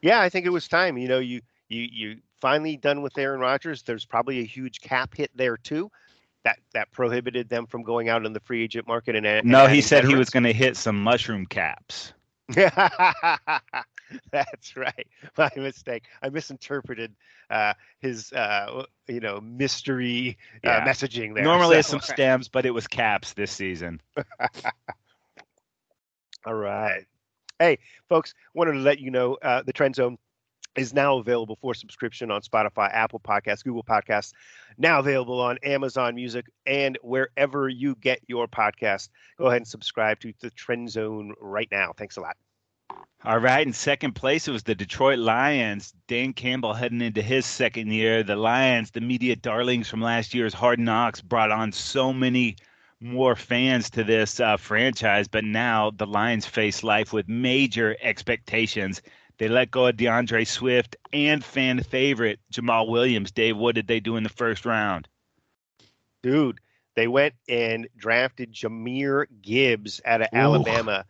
Yeah, 0.00 0.20
I 0.20 0.28
think 0.28 0.46
it 0.46 0.50
was 0.50 0.66
time. 0.66 0.96
You 0.96 1.08
know, 1.08 1.18
you 1.18 1.42
you 1.68 1.88
you 1.90 2.16
finally 2.40 2.76
done 2.76 3.02
with 3.02 3.16
Aaron 3.18 3.40
Rodgers. 3.40 3.82
There's 3.82 4.04
probably 4.04 4.40
a 4.40 4.44
huge 4.44 4.80
cap 4.80 5.14
hit 5.14 5.30
there 5.34 5.56
too. 5.56 5.90
That 6.44 6.58
that 6.74 6.90
prohibited 6.92 7.48
them 7.48 7.66
from 7.66 7.82
going 7.82 8.08
out 8.08 8.24
in 8.24 8.32
the 8.32 8.40
free 8.40 8.62
agent 8.62 8.86
market 8.86 9.16
and, 9.16 9.26
and 9.26 9.46
no, 9.46 9.66
he 9.66 9.80
said 9.80 9.98
veterans. 9.98 10.12
he 10.12 10.18
was 10.18 10.30
going 10.30 10.44
to 10.44 10.52
hit 10.52 10.76
some 10.76 11.02
mushroom 11.02 11.46
caps. 11.46 12.12
That's 14.30 14.76
right. 14.76 15.06
My 15.36 15.50
mistake. 15.56 16.04
I 16.22 16.28
misinterpreted 16.30 17.14
uh, 17.50 17.74
his, 18.00 18.32
uh, 18.32 18.84
you 19.06 19.20
know, 19.20 19.40
mystery 19.40 20.38
uh, 20.56 20.68
yeah. 20.68 20.86
messaging 20.86 21.34
there. 21.34 21.44
Normally 21.44 21.74
so. 21.76 21.78
it's 21.80 21.88
some 21.88 22.00
stems, 22.00 22.48
but 22.48 22.66
it 22.66 22.70
was 22.70 22.86
caps 22.86 23.34
this 23.34 23.50
season. 23.52 24.00
All 26.46 26.54
right. 26.54 27.04
Hey, 27.58 27.78
folks, 28.08 28.34
wanted 28.54 28.72
to 28.72 28.78
let 28.78 29.00
you 29.00 29.10
know 29.10 29.36
uh, 29.42 29.62
the 29.62 29.72
Trend 29.72 29.96
Zone 29.96 30.16
is 30.76 30.94
now 30.94 31.18
available 31.18 31.56
for 31.60 31.74
subscription 31.74 32.30
on 32.30 32.42
Spotify, 32.42 32.92
Apple 32.92 33.20
Podcasts, 33.20 33.64
Google 33.64 33.82
Podcasts, 33.82 34.32
now 34.76 35.00
available 35.00 35.40
on 35.40 35.58
Amazon 35.62 36.14
Music 36.14 36.46
and 36.66 36.98
wherever 37.02 37.68
you 37.68 37.96
get 37.96 38.20
your 38.28 38.46
podcast. 38.46 39.08
Go 39.38 39.46
ahead 39.46 39.58
and 39.58 39.68
subscribe 39.68 40.20
to 40.20 40.32
the 40.40 40.50
Trend 40.50 40.90
Zone 40.90 41.34
right 41.40 41.68
now. 41.70 41.92
Thanks 41.96 42.16
a 42.16 42.20
lot. 42.20 42.36
All 43.24 43.38
right, 43.38 43.66
in 43.66 43.72
second 43.72 44.12
place, 44.12 44.46
it 44.46 44.52
was 44.52 44.62
the 44.62 44.74
Detroit 44.74 45.18
Lions. 45.18 45.92
Dan 46.06 46.32
Campbell 46.32 46.72
heading 46.72 47.02
into 47.02 47.20
his 47.20 47.44
second 47.44 47.92
year. 47.92 48.22
The 48.22 48.36
Lions, 48.36 48.92
the 48.92 49.00
media 49.00 49.34
darlings 49.34 49.88
from 49.88 50.00
last 50.00 50.32
year's 50.34 50.54
Hard 50.54 50.78
Knocks, 50.78 51.20
brought 51.20 51.50
on 51.50 51.72
so 51.72 52.12
many 52.12 52.56
more 53.00 53.36
fans 53.36 53.90
to 53.90 54.04
this 54.04 54.40
uh, 54.40 54.56
franchise, 54.56 55.28
but 55.28 55.44
now 55.44 55.90
the 55.90 56.06
Lions 56.06 56.46
face 56.46 56.82
life 56.82 57.12
with 57.12 57.28
major 57.28 57.96
expectations 58.00 59.02
they 59.38 59.48
let 59.48 59.70
go 59.70 59.86
of 59.86 59.96
D'Andre 59.96 60.44
Swift 60.44 60.96
and 61.12 61.44
fan 61.44 61.82
favorite 61.82 62.40
Jamaal 62.52 62.88
Williams. 62.88 63.30
Dave, 63.30 63.56
what 63.56 63.74
did 63.74 63.86
they 63.86 64.00
do 64.00 64.16
in 64.16 64.24
the 64.24 64.28
first 64.28 64.66
round? 64.66 65.08
Dude, 66.22 66.60
they 66.96 67.06
went 67.06 67.34
and 67.48 67.88
drafted 67.96 68.52
Jahmyr 68.52 69.26
Gibbs 69.40 70.00
out 70.04 70.22
of 70.22 70.28
Ooh. 70.34 70.36
Alabama. 70.36 71.04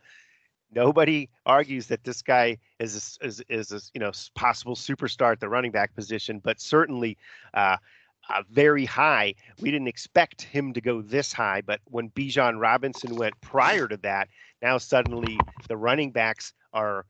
Nobody 0.70 1.30
argues 1.46 1.86
that 1.86 2.04
this 2.04 2.20
guy 2.20 2.58
is 2.78 3.18
a, 3.22 3.26
is 3.26 3.42
is 3.48 3.72
a, 3.72 3.80
you 3.94 4.00
know 4.00 4.12
possible 4.34 4.76
superstar 4.76 5.32
at 5.32 5.40
the 5.40 5.48
running 5.48 5.70
back 5.70 5.94
position, 5.94 6.40
but 6.40 6.60
certainly 6.60 7.16
uh, 7.54 7.78
uh, 8.28 8.42
very 8.50 8.84
high. 8.84 9.34
We 9.62 9.70
didn't 9.70 9.88
expect 9.88 10.42
him 10.42 10.74
to 10.74 10.82
go 10.82 11.00
this 11.00 11.32
high, 11.32 11.62
but 11.62 11.80
when 11.86 12.10
Bijan 12.10 12.60
Robinson 12.60 13.16
went 13.16 13.40
prior 13.40 13.88
to 13.88 13.96
that, 13.98 14.28
now 14.60 14.76
suddenly 14.76 15.38
the 15.68 15.76
running 15.78 16.10
backs 16.10 16.52
are 16.74 17.06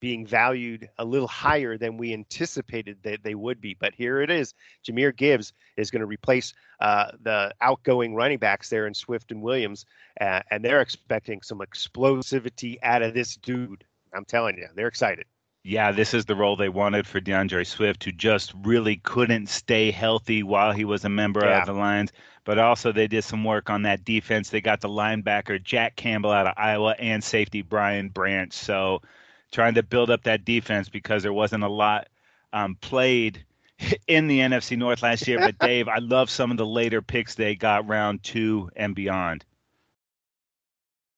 being 0.00 0.26
valued 0.26 0.88
a 0.98 1.04
little 1.04 1.28
higher 1.28 1.76
than 1.78 1.96
we 1.96 2.12
anticipated 2.12 2.98
that 3.02 3.22
they 3.22 3.34
would 3.34 3.60
be. 3.60 3.76
But 3.78 3.94
here 3.94 4.20
it 4.20 4.30
is. 4.30 4.54
Jahmyr 4.84 5.14
Gibbs 5.14 5.52
is 5.76 5.90
going 5.90 6.00
to 6.00 6.06
replace 6.06 6.52
uh, 6.80 7.12
the 7.22 7.54
outgoing 7.60 8.14
running 8.14 8.38
backs 8.38 8.68
there 8.70 8.86
in 8.86 8.94
Swift 8.94 9.30
and 9.30 9.42
Williams, 9.42 9.84
uh, 10.20 10.40
and 10.50 10.64
they're 10.64 10.80
expecting 10.80 11.42
some 11.42 11.58
explosivity 11.58 12.78
out 12.82 13.02
of 13.02 13.14
this 13.14 13.36
dude. 13.36 13.84
I'm 14.14 14.24
telling 14.24 14.56
you, 14.56 14.66
they're 14.74 14.88
excited. 14.88 15.26
Yeah, 15.62 15.92
this 15.92 16.14
is 16.14 16.24
the 16.24 16.34
role 16.34 16.56
they 16.56 16.70
wanted 16.70 17.06
for 17.06 17.20
D'Andre 17.20 17.64
Swift, 17.64 18.02
who 18.04 18.12
just 18.12 18.54
really 18.62 18.96
couldn't 18.96 19.48
stay 19.50 19.90
healthy 19.90 20.42
while 20.42 20.72
he 20.72 20.86
was 20.86 21.04
a 21.04 21.10
member 21.10 21.44
yeah. 21.44 21.60
of 21.60 21.66
the 21.66 21.74
Lions. 21.74 22.12
But 22.44 22.58
also, 22.58 22.92
they 22.92 23.06
did 23.06 23.24
some 23.24 23.44
work 23.44 23.68
on 23.68 23.82
that 23.82 24.02
defense. 24.02 24.48
They 24.48 24.62
got 24.62 24.80
the 24.80 24.88
linebacker 24.88 25.62
Jack 25.62 25.96
Campbell 25.96 26.30
out 26.30 26.46
of 26.46 26.54
Iowa 26.56 26.96
and 26.98 27.22
safety 27.22 27.60
Brian 27.60 28.08
Branch. 28.08 28.50
So 28.54 29.02
trying 29.50 29.74
to 29.74 29.82
build 29.82 30.10
up 30.10 30.22
that 30.24 30.44
defense 30.44 30.88
because 30.88 31.22
there 31.22 31.32
wasn't 31.32 31.64
a 31.64 31.68
lot 31.68 32.08
um, 32.52 32.76
played 32.80 33.44
in 34.06 34.26
the 34.26 34.40
NFC 34.40 34.76
North 34.76 35.02
last 35.02 35.26
year. 35.26 35.38
But 35.38 35.58
Dave, 35.58 35.88
I 35.88 35.98
love 35.98 36.30
some 36.30 36.50
of 36.50 36.56
the 36.56 36.66
later 36.66 37.02
picks 37.02 37.34
they 37.34 37.54
got 37.54 37.88
round 37.88 38.22
two 38.22 38.70
and 38.76 38.94
beyond. 38.94 39.44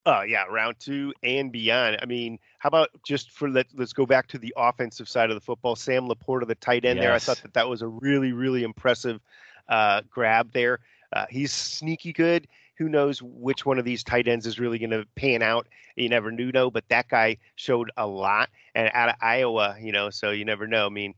Oh 0.04 0.22
yeah, 0.22 0.44
round 0.50 0.80
two 0.80 1.14
and 1.22 1.52
beyond. 1.52 1.98
I 2.02 2.06
mean, 2.06 2.38
how 2.58 2.68
about 2.68 2.88
just 3.06 3.30
for 3.30 3.48
let 3.48 3.66
let's 3.74 3.92
go 3.92 4.04
back 4.04 4.26
to 4.28 4.38
the 4.38 4.52
offensive 4.56 5.08
side 5.08 5.30
of 5.30 5.36
the 5.36 5.40
football. 5.40 5.76
Sam 5.76 6.08
LaPorta, 6.08 6.46
the 6.46 6.56
tight 6.56 6.84
end 6.84 6.96
yes. 6.96 7.04
there. 7.04 7.12
I 7.12 7.18
thought 7.18 7.42
that 7.42 7.54
that 7.54 7.68
was 7.68 7.82
a 7.82 7.86
really 7.86 8.32
really 8.32 8.64
impressive 8.64 9.20
uh, 9.68 10.02
grab 10.10 10.52
there. 10.52 10.80
Uh, 11.12 11.26
he's 11.30 11.52
sneaky 11.52 12.12
good 12.12 12.48
who 12.78 12.88
knows 12.88 13.20
which 13.22 13.64
one 13.66 13.78
of 13.78 13.84
these 13.84 14.02
tight 14.02 14.28
ends 14.28 14.46
is 14.46 14.58
really 14.58 14.78
going 14.78 14.90
to 14.90 15.06
pan 15.16 15.42
out? 15.42 15.66
You 15.96 16.08
never 16.08 16.32
knew, 16.32 16.52
know, 16.52 16.70
but 16.70 16.84
that 16.88 17.08
guy 17.08 17.36
showed 17.56 17.90
a 17.96 18.06
lot, 18.06 18.50
and 18.74 18.90
out 18.94 19.08
of 19.10 19.16
Iowa, 19.20 19.76
you 19.80 19.92
know, 19.92 20.10
so 20.10 20.30
you 20.30 20.44
never 20.44 20.66
know. 20.66 20.86
I 20.86 20.90
mean, 20.90 21.14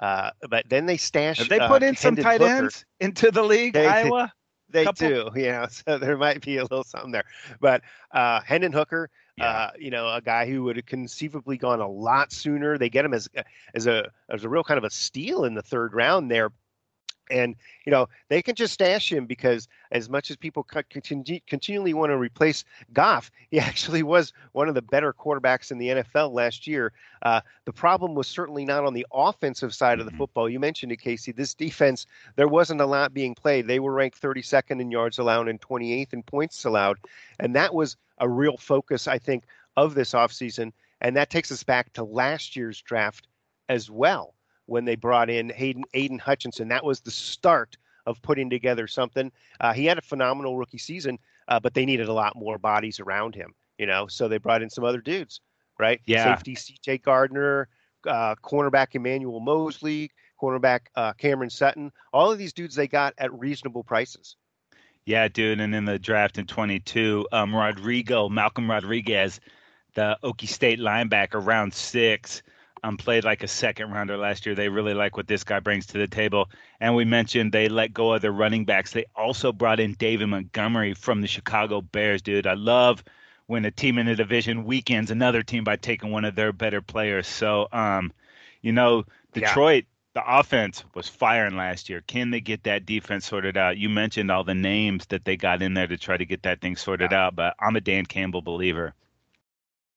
uh, 0.00 0.30
but 0.48 0.68
then 0.68 0.86
they 0.86 0.96
stash. 0.96 1.38
Have 1.38 1.48
they 1.48 1.58
uh, 1.58 1.68
put 1.68 1.82
uh, 1.82 1.86
in 1.86 1.96
some 1.96 2.16
tight 2.16 2.40
Hooker. 2.40 2.52
ends 2.52 2.84
into 3.00 3.30
the 3.30 3.42
league, 3.42 3.74
they, 3.74 3.86
Iowa? 3.86 4.32
They 4.70 4.84
Couple. 4.84 5.08
do, 5.08 5.30
you 5.36 5.48
know, 5.48 5.66
so 5.68 5.98
there 5.98 6.16
might 6.16 6.42
be 6.42 6.56
a 6.56 6.62
little 6.62 6.84
something 6.84 7.12
there. 7.12 7.24
But 7.60 7.82
uh, 8.12 8.40
Hendon 8.40 8.72
Hooker, 8.72 9.10
Yeah. 9.36 9.46
Uh, 9.46 9.70
you 9.78 9.90
know, 9.90 10.08
a 10.08 10.20
guy 10.20 10.46
who 10.46 10.62
would 10.64 10.76
have 10.76 10.86
conceivably 10.86 11.56
gone 11.56 11.80
a 11.80 11.88
lot 11.88 12.32
sooner. 12.32 12.78
They 12.78 12.90
get 12.90 13.04
him 13.04 13.14
as 13.14 13.28
as 13.74 13.86
a 13.86 14.10
as 14.28 14.44
a 14.44 14.48
real 14.48 14.64
kind 14.64 14.78
of 14.78 14.84
a 14.84 14.90
steal 14.90 15.44
in 15.44 15.54
the 15.54 15.62
third 15.62 15.94
round 15.94 16.30
there. 16.30 16.52
And 17.30 17.54
you 17.86 17.92
know 17.92 18.08
they 18.28 18.42
can 18.42 18.54
just 18.54 18.74
stash 18.74 19.10
him 19.10 19.26
because 19.26 19.68
as 19.90 20.08
much 20.08 20.30
as 20.30 20.36
people 20.36 20.64
continue, 20.64 21.40
continually 21.46 21.94
want 21.94 22.10
to 22.10 22.16
replace 22.16 22.64
Goff, 22.92 23.30
he 23.50 23.58
actually 23.58 24.02
was 24.02 24.32
one 24.52 24.68
of 24.68 24.74
the 24.74 24.82
better 24.82 25.12
quarterbacks 25.12 25.70
in 25.70 25.78
the 25.78 25.88
NFL 25.88 26.32
last 26.32 26.66
year. 26.66 26.92
Uh, 27.22 27.40
the 27.64 27.72
problem 27.72 28.14
was 28.14 28.26
certainly 28.26 28.64
not 28.64 28.84
on 28.84 28.94
the 28.94 29.06
offensive 29.12 29.74
side 29.74 30.00
of 30.00 30.04
the 30.04 30.10
mm-hmm. 30.10 30.18
football. 30.18 30.48
You 30.48 30.58
mentioned 30.60 30.92
it, 30.92 31.00
Casey. 31.00 31.32
This 31.32 31.54
defense, 31.54 32.06
there 32.36 32.48
wasn't 32.48 32.80
a 32.80 32.86
lot 32.86 33.14
being 33.14 33.34
played. 33.34 33.66
They 33.66 33.80
were 33.80 33.92
ranked 33.92 34.20
32nd 34.20 34.80
in 34.80 34.90
yards 34.90 35.18
allowed 35.18 35.48
and 35.48 35.60
28th 35.60 36.12
in 36.12 36.22
points 36.22 36.64
allowed, 36.64 36.98
and 37.38 37.54
that 37.54 37.74
was 37.74 37.96
a 38.18 38.28
real 38.28 38.56
focus, 38.56 39.08
I 39.08 39.18
think, 39.18 39.44
of 39.76 39.94
this 39.94 40.12
offseason. 40.12 40.72
And 41.00 41.16
that 41.16 41.30
takes 41.30 41.50
us 41.50 41.64
back 41.64 41.92
to 41.94 42.04
last 42.04 42.56
year's 42.56 42.80
draft 42.80 43.26
as 43.68 43.90
well 43.90 44.34
when 44.66 44.84
they 44.84 44.96
brought 44.96 45.30
in 45.30 45.50
Hayden 45.50 45.84
Aidan 45.94 46.18
Hutchinson. 46.18 46.68
That 46.68 46.84
was 46.84 47.00
the 47.00 47.10
start 47.10 47.76
of 48.06 48.20
putting 48.22 48.50
together 48.50 48.86
something. 48.86 49.30
Uh, 49.60 49.72
he 49.72 49.84
had 49.84 49.98
a 49.98 50.02
phenomenal 50.02 50.56
rookie 50.56 50.78
season, 50.78 51.18
uh, 51.48 51.60
but 51.60 51.74
they 51.74 51.84
needed 51.84 52.08
a 52.08 52.12
lot 52.12 52.36
more 52.36 52.58
bodies 52.58 53.00
around 53.00 53.34
him. 53.34 53.54
You 53.78 53.86
know, 53.86 54.06
so 54.06 54.28
they 54.28 54.38
brought 54.38 54.62
in 54.62 54.70
some 54.70 54.84
other 54.84 55.00
dudes, 55.00 55.40
right? 55.78 56.00
Yeah. 56.06 56.34
Safety 56.34 56.54
C.J. 56.54 56.98
Gardner, 56.98 57.68
uh, 58.06 58.34
cornerback 58.36 58.94
Emmanuel 58.94 59.40
Moseley, 59.40 60.10
cornerback 60.40 60.80
uh, 60.94 61.12
Cameron 61.14 61.50
Sutton. 61.50 61.90
All 62.12 62.30
of 62.30 62.38
these 62.38 62.52
dudes 62.52 62.74
they 62.74 62.86
got 62.86 63.14
at 63.18 63.32
reasonable 63.32 63.82
prices. 63.82 64.36
Yeah, 65.04 65.26
dude. 65.28 65.60
And 65.60 65.74
in 65.74 65.84
the 65.84 65.98
draft 65.98 66.38
in 66.38 66.46
22, 66.46 67.26
um, 67.32 67.54
Rodrigo, 67.54 68.28
Malcolm 68.28 68.70
Rodriguez, 68.70 69.40
the 69.94 70.16
Okie 70.22 70.48
State 70.48 70.78
linebacker, 70.78 71.44
round 71.44 71.74
six 71.74 72.42
um, 72.82 72.96
played 72.96 73.24
like 73.24 73.42
a 73.42 73.48
second 73.48 73.90
rounder 73.92 74.16
last 74.16 74.44
year. 74.44 74.54
They 74.54 74.68
really 74.68 74.94
like 74.94 75.16
what 75.16 75.28
this 75.28 75.44
guy 75.44 75.60
brings 75.60 75.86
to 75.86 75.98
the 75.98 76.08
table. 76.08 76.50
And 76.80 76.94
we 76.94 77.04
mentioned 77.04 77.52
they 77.52 77.68
let 77.68 77.94
go 77.94 78.12
of 78.12 78.22
their 78.22 78.32
running 78.32 78.64
backs. 78.64 78.92
They 78.92 79.04
also 79.14 79.52
brought 79.52 79.80
in 79.80 79.94
David 79.94 80.26
Montgomery 80.26 80.94
from 80.94 81.20
the 81.20 81.28
Chicago 81.28 81.80
Bears, 81.80 82.22
dude. 82.22 82.46
I 82.46 82.54
love 82.54 83.04
when 83.46 83.64
a 83.64 83.70
team 83.70 83.98
in 83.98 84.06
the 84.06 84.14
division 84.14 84.64
weekends 84.64 85.10
another 85.10 85.42
team 85.42 85.64
by 85.64 85.76
taking 85.76 86.10
one 86.10 86.24
of 86.24 86.34
their 86.34 86.52
better 86.52 86.80
players. 86.80 87.26
So, 87.28 87.68
um, 87.72 88.12
you 88.62 88.72
know, 88.72 89.04
Detroit, 89.32 89.84
yeah. 90.14 90.22
the 90.22 90.38
offense 90.38 90.84
was 90.94 91.08
firing 91.08 91.56
last 91.56 91.88
year. 91.88 92.02
Can 92.06 92.30
they 92.30 92.40
get 92.40 92.64
that 92.64 92.86
defense 92.86 93.26
sorted 93.26 93.56
out? 93.56 93.78
You 93.78 93.88
mentioned 93.88 94.30
all 94.30 94.44
the 94.44 94.54
names 94.54 95.06
that 95.06 95.24
they 95.24 95.36
got 95.36 95.62
in 95.62 95.74
there 95.74 95.86
to 95.86 95.96
try 95.96 96.16
to 96.16 96.24
get 96.24 96.42
that 96.42 96.60
thing 96.60 96.76
sorted 96.76 97.12
yeah. 97.12 97.26
out, 97.26 97.36
but 97.36 97.54
I'm 97.60 97.76
a 97.76 97.80
Dan 97.80 98.06
Campbell 98.06 98.42
believer. 98.42 98.94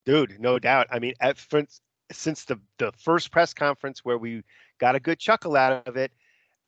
Dude, 0.05 0.39
no 0.39 0.59
doubt. 0.59 0.87
I 0.91 0.99
mean, 0.99 1.13
at, 1.19 1.37
first 1.37 1.81
since 2.11 2.45
the 2.45 2.59
the 2.77 2.91
first 2.97 3.31
press 3.31 3.53
conference 3.53 4.03
where 4.03 4.17
we 4.17 4.43
got 4.79 4.95
a 4.95 4.99
good 4.99 5.19
chuckle 5.19 5.55
out 5.55 5.87
of 5.87 5.97
it, 5.97 6.11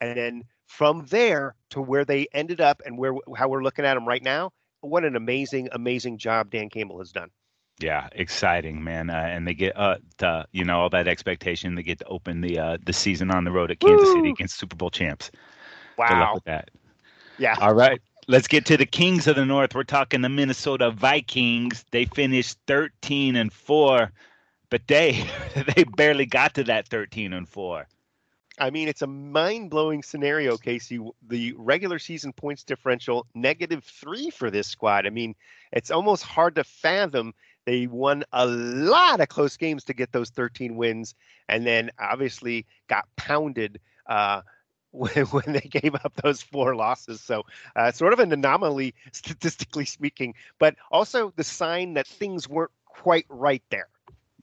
and 0.01 0.17
then 0.17 0.44
from 0.65 1.06
there 1.10 1.56
to 1.72 1.82
where 1.82 2.06
they 2.06 2.27
ended 2.34 2.62
up 2.62 2.82
and 2.86 2.98
where 2.98 3.13
how 3.36 3.48
we're 3.48 3.63
looking 3.63 3.86
at 3.86 3.96
them 3.96 4.08
right 4.08 4.24
now. 4.24 4.51
What 4.82 5.03
an 5.03 5.15
amazing, 5.15 5.70
amazing 5.72 6.20
job 6.20 6.51
Dan 6.51 6.70
Campbell 6.70 7.00
has 7.00 7.12
done. 7.12 7.32
Yeah, 7.79 8.08
exciting, 8.12 8.84
man. 8.84 9.10
Uh, 9.10 9.13
and 9.13 9.48
they 9.48 9.53
get 9.53 9.77
uh, 9.77 9.98
the, 10.17 10.48
you 10.51 10.65
know, 10.65 10.82
all 10.82 10.89
that 10.89 11.08
expectation. 11.08 11.75
They 11.75 11.84
get 11.84 12.00
to 12.00 12.06
open 12.06 12.41
the 12.41 12.60
uh, 12.60 12.77
the 12.84 12.94
season 12.94 13.29
on 13.32 13.44
the 13.44 13.51
road 13.51 13.72
at 13.72 13.79
Kansas 13.79 14.08
Woo! 14.08 14.15
City 14.15 14.29
against 14.29 14.58
Super 14.58 14.75
Bowl 14.75 14.89
champs. 14.89 15.29
Wow. 15.98 16.08
Good 16.08 16.20
luck 16.20 16.34
with 16.36 16.44
that. 16.46 16.72
Yeah. 17.38 17.56
All 17.60 17.75
right. 17.75 18.01
Let's 18.27 18.48
get 18.48 18.65
to 18.65 18.77
the 18.77 18.86
Kings 18.86 19.27
of 19.27 19.36
the 19.36 19.46
North. 19.46 19.74
We're 19.74 19.84
talking 19.84 20.22
the 20.22 20.29
Minnesota 20.29 20.91
Vikings. 20.91 21.86
They 21.91 22.06
finished 22.06 22.58
13 22.67 23.36
and 23.36 23.53
4 23.53 24.12
but 24.69 24.88
they 24.88 25.25
they 25.75 25.83
barely 25.83 26.25
got 26.25 26.53
to 26.55 26.63
that 26.65 26.88
13 26.88 27.33
and 27.33 27.47
4 27.47 27.88
I 28.59 28.71
mean, 28.71 28.88
it's 28.88 29.03
a 29.03 29.07
mind 29.07 29.69
blowing 29.69 30.01
scenario, 30.01 30.57
Casey. 30.57 31.00
The 31.27 31.53
regular 31.57 32.00
season 32.00 32.33
points 32.33 32.63
differential, 32.63 33.27
negative 33.36 33.83
three 33.83 34.31
for 34.31 34.50
this 34.50 34.67
squad. 34.67 35.05
I 35.05 35.12
mean, 35.12 35.36
it's 35.71 35.91
almost 35.91 36.24
hard 36.24 36.55
to 36.55 36.63
fathom. 36.63 37.36
They 37.65 37.86
won 37.86 38.24
a 38.33 38.47
lot 38.47 39.19
of 39.19 39.27
close 39.27 39.57
games 39.57 39.83
to 39.86 39.93
get 39.93 40.12
those 40.12 40.31
13 40.31 40.75
wins, 40.75 41.13
and 41.47 41.67
then 41.67 41.91
obviously 42.00 42.65
got 42.88 43.05
pounded 43.15 43.79
uh, 44.07 44.41
when, 44.91 45.12
when, 45.27 45.53
they 45.53 45.69
gave 45.69 45.93
up 45.93 46.13
those 46.24 46.41
four 46.41 46.75
losses. 46.75 47.21
So, 47.21 47.43
uh, 47.75 47.91
sort 47.91 48.13
of 48.13 48.19
an 48.19 48.33
anomaly, 48.33 48.95
statistically 49.12 49.86
speaking, 49.86 50.33
but 50.57 50.75
also 50.89 51.31
the 51.36 51.43
sign 51.43 51.93
that 51.93 52.07
things 52.07 52.50
weren't 52.50 52.71
quite 52.86 53.25
right 53.29 53.63
there. 53.69 53.89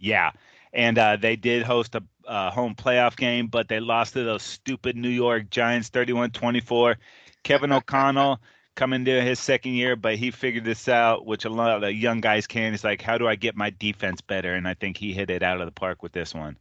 Yeah. 0.05 0.33
And 0.75 0.99
uh, 0.99 1.17
they 1.17 1.37
did 1.37 1.63
host 1.63 1.95
a 1.95 2.03
uh, 2.27 2.51
home 2.51 2.75
playoff 2.75 3.17
game, 3.17 3.47
but 3.47 3.69
they 3.69 3.81
lost 3.81 4.13
to 4.13 4.23
those 4.23 4.43
stupid 4.43 4.97
New 4.97 5.09
York 5.09 5.49
Giants 5.49 5.89
31 5.89 6.31
24. 6.31 6.97
Kevin 7.43 7.73
O'Connell 7.73 8.41
coming 8.75 9.07
to 9.07 9.23
his 9.23 9.39
second 9.41 9.73
year, 9.73 9.97
but 9.97 10.17
he 10.17 10.31
figured 10.31 10.65
this 10.65 10.89
out, 10.89 11.25
which 11.25 11.47
a 11.47 11.49
lot 11.49 11.83
of 11.83 11.93
young 11.93 12.21
guys 12.21 12.47
can. 12.47 12.73
He's 12.73 12.85
like, 12.85 13.01
how 13.01 13.17
do 13.17 13.27
I 13.27 13.37
get 13.37 13.57
my 13.57 13.71
defense 13.71 14.21
better? 14.21 14.53
And 14.53 14.69
I 14.69 14.75
think 14.75 14.99
he 14.99 15.15
hit 15.15 15.31
it 15.31 15.43
out 15.43 15.61
of 15.61 15.67
the 15.67 15.73
park 15.73 16.03
with 16.03 16.13
this 16.13 16.35
one. 16.35 16.57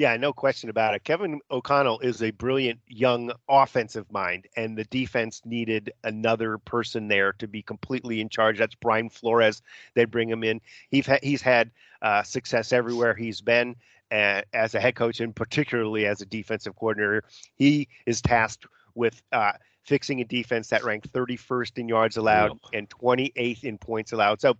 Yeah, 0.00 0.16
no 0.16 0.32
question 0.32 0.70
about 0.70 0.94
it. 0.94 1.04
Kevin 1.04 1.42
O'Connell 1.50 2.00
is 2.00 2.22
a 2.22 2.30
brilliant 2.30 2.80
young 2.86 3.32
offensive 3.50 4.10
mind, 4.10 4.46
and 4.56 4.74
the 4.74 4.84
defense 4.84 5.42
needed 5.44 5.92
another 6.02 6.56
person 6.56 7.06
there 7.06 7.34
to 7.34 7.46
be 7.46 7.60
completely 7.60 8.22
in 8.22 8.30
charge. 8.30 8.56
That's 8.56 8.74
Brian 8.74 9.10
Flores. 9.10 9.60
They 9.92 10.06
bring 10.06 10.30
him 10.30 10.42
in. 10.42 10.62
He's 10.88 11.06
ha- 11.06 11.18
he's 11.22 11.42
had 11.42 11.70
uh, 12.00 12.22
success 12.22 12.72
everywhere 12.72 13.12
he's 13.12 13.42
been 13.42 13.76
uh, 14.10 14.40
as 14.54 14.74
a 14.74 14.80
head 14.80 14.94
coach, 14.94 15.20
and 15.20 15.36
particularly 15.36 16.06
as 16.06 16.22
a 16.22 16.26
defensive 16.26 16.74
coordinator. 16.76 17.24
He 17.56 17.86
is 18.06 18.22
tasked 18.22 18.64
with 18.94 19.22
uh, 19.32 19.52
fixing 19.84 20.22
a 20.22 20.24
defense 20.24 20.68
that 20.68 20.82
ranked 20.82 21.12
31st 21.12 21.76
in 21.76 21.90
yards 21.90 22.16
allowed 22.16 22.58
and 22.72 22.88
28th 22.88 23.64
in 23.64 23.76
points 23.76 24.12
allowed. 24.12 24.40
So, 24.40 24.56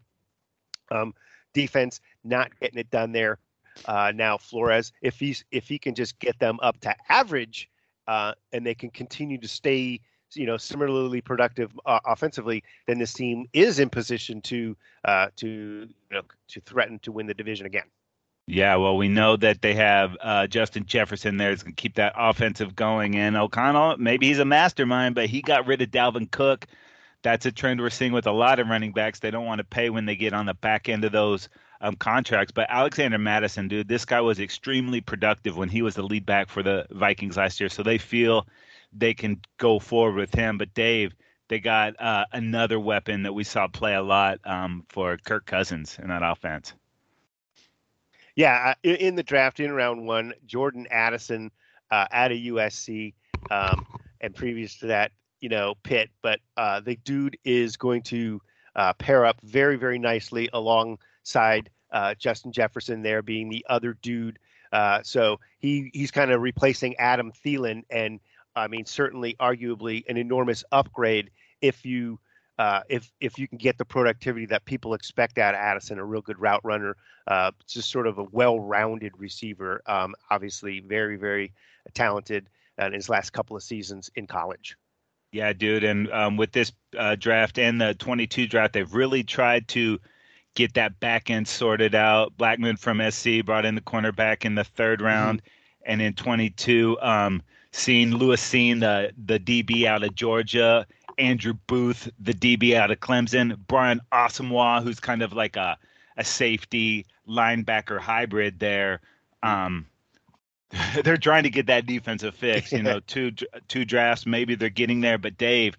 um, 0.90 1.14
defense 1.54 2.02
not 2.24 2.50
getting 2.60 2.78
it 2.78 2.90
done 2.90 3.12
there. 3.12 3.38
Uh, 3.84 4.12
now 4.14 4.36
Flores, 4.36 4.92
if 5.02 5.18
he's 5.18 5.44
if 5.50 5.68
he 5.68 5.78
can 5.78 5.94
just 5.94 6.18
get 6.18 6.38
them 6.38 6.58
up 6.62 6.80
to 6.80 6.94
average, 7.08 7.68
uh, 8.06 8.34
and 8.52 8.66
they 8.66 8.74
can 8.74 8.90
continue 8.90 9.38
to 9.38 9.48
stay, 9.48 10.00
you 10.34 10.46
know, 10.46 10.56
similarly 10.56 11.20
productive 11.20 11.70
uh, 11.86 12.00
offensively, 12.04 12.62
then 12.86 12.98
this 12.98 13.12
team 13.12 13.46
is 13.52 13.78
in 13.78 13.88
position 13.88 14.40
to 14.42 14.76
uh, 15.04 15.28
to 15.36 15.48
you 15.48 15.88
know 16.10 16.22
to 16.48 16.60
threaten 16.60 16.98
to 17.00 17.12
win 17.12 17.26
the 17.26 17.34
division 17.34 17.66
again. 17.66 17.86
Yeah, 18.46 18.76
well, 18.76 18.96
we 18.96 19.08
know 19.08 19.36
that 19.36 19.62
they 19.62 19.74
have 19.74 20.16
uh, 20.20 20.46
Justin 20.48 20.84
Jefferson 20.84 21.36
there 21.36 21.50
that's 21.50 21.62
going 21.62 21.76
to 21.76 21.80
keep 21.80 21.94
that 21.94 22.14
offensive 22.16 22.74
going, 22.74 23.14
and 23.14 23.36
O'Connell, 23.36 23.96
maybe 23.98 24.26
he's 24.26 24.40
a 24.40 24.44
mastermind, 24.44 25.14
but 25.14 25.26
he 25.26 25.40
got 25.40 25.68
rid 25.68 25.82
of 25.82 25.90
Dalvin 25.90 26.28
Cook. 26.28 26.66
That's 27.22 27.46
a 27.46 27.52
trend 27.52 27.80
we're 27.80 27.90
seeing 27.90 28.12
with 28.12 28.26
a 28.26 28.32
lot 28.32 28.58
of 28.58 28.66
running 28.66 28.92
backs. 28.92 29.20
They 29.20 29.30
don't 29.30 29.46
want 29.46 29.58
to 29.58 29.64
pay 29.64 29.88
when 29.90 30.06
they 30.06 30.16
get 30.16 30.32
on 30.32 30.46
the 30.46 30.54
back 30.54 30.88
end 30.88 31.04
of 31.04 31.12
those 31.12 31.48
um, 31.80 31.96
contracts. 31.96 32.52
But 32.52 32.66
Alexander 32.70 33.18
Mattison, 33.18 33.68
dude, 33.68 33.88
this 33.88 34.04
guy 34.04 34.20
was 34.20 34.40
extremely 34.40 35.00
productive 35.00 35.56
when 35.56 35.68
he 35.68 35.82
was 35.82 35.94
the 35.94 36.02
lead 36.02 36.26
back 36.26 36.48
for 36.48 36.62
the 36.62 36.86
Vikings 36.90 37.36
last 37.36 37.60
year. 37.60 37.68
So 37.68 37.82
they 37.82 37.98
feel 37.98 38.46
they 38.92 39.14
can 39.14 39.40
go 39.58 39.78
forward 39.78 40.16
with 40.16 40.34
him. 40.34 40.58
But 40.58 40.74
Dave, 40.74 41.12
they 41.48 41.58
got 41.58 42.00
uh, 42.00 42.26
another 42.32 42.78
weapon 42.78 43.24
that 43.24 43.32
we 43.32 43.44
saw 43.44 43.68
play 43.68 43.94
a 43.94 44.02
lot 44.02 44.38
um, 44.44 44.84
for 44.88 45.16
Kirk 45.18 45.46
Cousins 45.46 45.98
in 46.00 46.08
that 46.08 46.22
offense. 46.22 46.74
Yeah, 48.36 48.74
in 48.82 49.16
the 49.16 49.22
draft 49.22 49.60
in 49.60 49.72
round 49.72 50.06
one, 50.06 50.32
Jordan 50.46 50.86
Addison 50.90 51.50
uh, 51.90 52.06
out 52.10 52.30
of 52.30 52.38
USC, 52.38 53.14
um, 53.50 53.84
and 54.20 54.34
previous 54.34 54.78
to 54.78 54.86
that, 54.86 55.12
you 55.40 55.48
know, 55.48 55.74
Pitt. 55.82 56.10
But 56.22 56.40
uh, 56.56 56.80
the 56.80 56.96
dude 57.04 57.36
is 57.44 57.76
going 57.76 58.02
to 58.04 58.40
uh, 58.76 58.92
pair 58.94 59.26
up 59.26 59.40
very, 59.42 59.76
very 59.76 59.98
nicely 59.98 60.48
along 60.52 60.98
side, 61.30 61.70
uh, 61.90 62.14
Justin 62.14 62.52
Jefferson 62.52 63.02
there 63.02 63.22
being 63.22 63.48
the 63.48 63.64
other 63.68 63.96
dude. 64.02 64.38
Uh, 64.72 65.00
so 65.02 65.40
he 65.58 65.90
he's 65.92 66.10
kind 66.10 66.30
of 66.30 66.40
replacing 66.40 66.96
Adam 66.96 67.32
Thielen, 67.32 67.82
and 67.90 68.20
I 68.54 68.68
mean 68.68 68.86
certainly, 68.86 69.36
arguably, 69.40 70.04
an 70.08 70.16
enormous 70.16 70.64
upgrade 70.70 71.30
if 71.60 71.84
you 71.84 72.20
uh, 72.58 72.82
if 72.88 73.10
if 73.20 73.38
you 73.38 73.48
can 73.48 73.58
get 73.58 73.78
the 73.78 73.84
productivity 73.84 74.46
that 74.46 74.64
people 74.64 74.94
expect 74.94 75.38
out 75.38 75.54
of 75.54 75.60
Addison, 75.60 75.98
a 75.98 76.04
real 76.04 76.22
good 76.22 76.38
route 76.38 76.60
runner, 76.62 76.96
uh, 77.26 77.50
just 77.66 77.90
sort 77.90 78.06
of 78.06 78.18
a 78.18 78.24
well-rounded 78.24 79.12
receiver. 79.18 79.82
Um, 79.86 80.14
obviously, 80.30 80.80
very 80.80 81.16
very 81.16 81.52
talented 81.94 82.48
in 82.78 82.92
his 82.92 83.08
last 83.08 83.30
couple 83.30 83.56
of 83.56 83.62
seasons 83.62 84.10
in 84.14 84.26
college. 84.26 84.76
Yeah, 85.32 85.52
dude, 85.52 85.84
and 85.84 86.10
um, 86.10 86.36
with 86.36 86.52
this 86.52 86.72
uh, 86.98 87.14
draft 87.14 87.58
and 87.58 87.80
the 87.80 87.94
22 87.94 88.48
draft, 88.48 88.72
they've 88.72 88.92
really 88.92 89.22
tried 89.22 89.68
to 89.68 90.00
get 90.54 90.74
that 90.74 90.98
back 91.00 91.30
end 91.30 91.46
sorted 91.46 91.94
out. 91.94 92.36
Blackmon 92.36 92.78
from 92.78 93.00
SC 93.10 93.44
brought 93.44 93.64
in 93.64 93.74
the 93.74 93.80
cornerback 93.80 94.44
in 94.44 94.54
the 94.54 94.64
third 94.64 94.98
mm-hmm. 94.98 95.06
round, 95.06 95.42
mm-hmm. 95.42 95.92
and 95.92 96.02
in 96.02 96.14
22, 96.14 96.98
um, 97.00 97.42
seeing 97.72 98.14
Lewis 98.14 98.42
Cine, 98.42 98.80
the 98.80 99.12
the 99.26 99.38
DB 99.38 99.84
out 99.84 100.02
of 100.02 100.14
Georgia, 100.14 100.86
Andrew 101.18 101.54
Booth, 101.66 102.10
the 102.18 102.34
DB 102.34 102.74
out 102.74 102.90
of 102.90 103.00
Clemson, 103.00 103.58
Brian 103.66 104.00
Asamoah, 104.12 104.82
who's 104.82 105.00
kind 105.00 105.22
of 105.22 105.32
like 105.32 105.56
a 105.56 105.78
a 106.16 106.24
safety 106.24 107.06
linebacker 107.28 107.98
hybrid 107.98 108.58
there. 108.58 109.00
Um, 109.42 109.86
they're 111.04 111.16
trying 111.16 111.44
to 111.44 111.50
get 111.50 111.66
that 111.66 111.86
defensive 111.86 112.34
fix. 112.34 112.72
You 112.72 112.82
know, 112.82 113.00
two 113.06 113.32
two 113.68 113.84
drafts, 113.84 114.26
maybe 114.26 114.54
they're 114.54 114.68
getting 114.68 115.00
there. 115.00 115.18
But 115.18 115.38
Dave, 115.38 115.76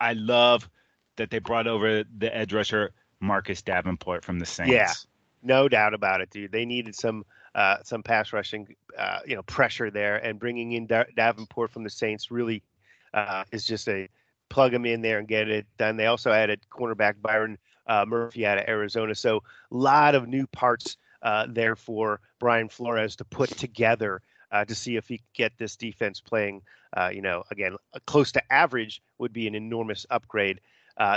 I 0.00 0.14
love 0.14 0.68
that 1.16 1.30
they 1.30 1.38
brought 1.38 1.66
over 1.66 2.04
the 2.18 2.34
edge 2.36 2.52
rusher 2.52 2.92
Marcus 3.20 3.62
Davenport 3.62 4.24
from 4.24 4.38
the 4.38 4.46
Saints. 4.46 4.72
Yeah, 4.72 4.92
no 5.42 5.68
doubt 5.68 5.94
about 5.94 6.20
it, 6.20 6.30
dude. 6.30 6.52
They 6.52 6.64
needed 6.64 6.94
some 6.94 7.24
uh, 7.54 7.78
some 7.84 8.02
pass 8.02 8.34
rushing, 8.34 8.76
uh, 8.98 9.20
you 9.26 9.34
know, 9.34 9.42
pressure 9.42 9.90
there, 9.90 10.16
and 10.16 10.38
bringing 10.38 10.72
in 10.72 10.86
da- 10.86 11.04
Davenport 11.16 11.70
from 11.70 11.84
the 11.84 11.90
Saints 11.90 12.30
really 12.30 12.62
uh, 13.14 13.44
is 13.50 13.64
just 13.64 13.88
a 13.88 14.08
plug 14.50 14.74
him 14.74 14.84
in 14.84 15.00
there 15.00 15.18
and 15.18 15.26
get 15.26 15.48
it 15.48 15.66
done. 15.78 15.96
They 15.96 16.06
also 16.06 16.30
added 16.30 16.60
cornerback 16.70 17.14
Byron 17.22 17.56
uh, 17.86 18.04
Murphy 18.06 18.44
out 18.44 18.58
of 18.58 18.68
Arizona, 18.68 19.14
so 19.14 19.42
a 19.70 19.74
lot 19.74 20.14
of 20.14 20.28
new 20.28 20.46
parts 20.48 20.98
uh, 21.22 21.46
there 21.48 21.76
for 21.76 22.20
Brian 22.38 22.68
Flores 22.68 23.16
to 23.16 23.24
put 23.24 23.48
together 23.50 24.20
uh, 24.52 24.64
to 24.66 24.74
see 24.74 24.96
if 24.96 25.08
he 25.08 25.18
can 25.18 25.26
get 25.34 25.52
this 25.56 25.76
defense 25.76 26.20
playing. 26.20 26.60
you 27.10 27.22
know, 27.22 27.42
again, 27.50 27.76
close 28.06 28.32
to 28.32 28.52
average 28.52 29.00
would 29.18 29.32
be 29.32 29.46
an 29.46 29.54
enormous 29.54 30.04
upgrade. 30.10 30.60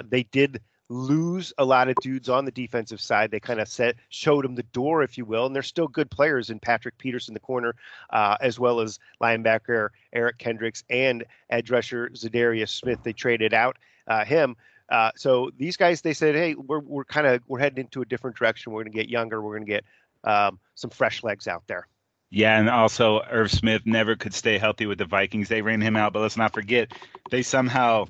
they 0.06 0.24
did 0.24 0.62
lose 0.90 1.54
a 1.58 1.66
lot 1.66 1.88
of 1.88 1.96
dudes 2.02 2.30
on 2.30 2.46
the 2.46 2.52
defensive 2.52 3.00
side. 3.00 3.32
They 3.32 3.40
kind 3.40 3.60
of 3.60 3.68
set 3.68 3.96
showed 4.10 4.44
them 4.44 4.56
the 4.56 4.64
door, 4.64 5.04
if 5.04 5.18
you 5.18 5.26
will, 5.26 5.46
and 5.46 5.56
they're 5.56 5.64
still 5.64 5.88
good 5.88 6.10
players 6.10 6.50
in 6.50 6.60
Patrick 6.60 6.98
Peterson, 6.98 7.34
the 7.34 7.40
corner, 7.40 7.76
uh, 8.10 8.38
as 8.42 8.60
well 8.60 8.82
as 8.82 9.00
linebacker 9.22 9.90
Eric 10.12 10.40
Kendricks 10.40 10.84
and 10.90 11.24
edge 11.50 11.70
rusher 11.70 12.10
Za'Darius 12.10 12.70
Smith. 12.70 13.00
They 13.04 13.14
traded 13.14 13.54
out 13.54 13.78
uh, 14.08 14.26
him. 14.26 14.56
Uh, 14.90 15.12
so 15.16 15.52
these 15.58 15.78
guys, 15.78 16.02
they 16.02 16.14
said, 16.14 16.34
hey, 16.34 16.56
we're 16.56 16.80
we're 16.80 17.06
kind 17.06 17.28
of 17.28 17.44
we're 17.48 17.60
heading 17.60 17.86
into 17.86 18.02
a 18.02 18.06
different 18.06 18.36
direction. 18.36 18.74
We're 18.74 18.84
going 18.84 18.92
to 18.92 18.98
get 18.98 19.10
younger. 19.10 19.42
We're 19.42 19.58
going 19.58 19.68
to 19.68 19.72
get 19.72 19.86
um, 20.24 20.60
some 20.74 20.90
fresh 20.90 21.24
legs 21.24 21.48
out 21.48 21.64
there. 21.68 21.88
Yeah, 22.32 22.60
and 22.60 22.70
also 22.70 23.22
Irv 23.22 23.52
Smith 23.52 23.84
never 23.86 24.16
could 24.16 24.34
stay 24.34 24.58
healthy 24.58 24.86
with 24.86 25.00
the 25.00 25.06
Vikings. 25.06 25.50
They 25.50 25.62
ran 25.62 25.82
him 25.82 25.96
out, 25.96 26.14
but 26.14 26.22
let's 26.22 26.38
not 26.38 26.54
forget 26.54 26.92
they 27.32 27.42
somehow 27.42 28.06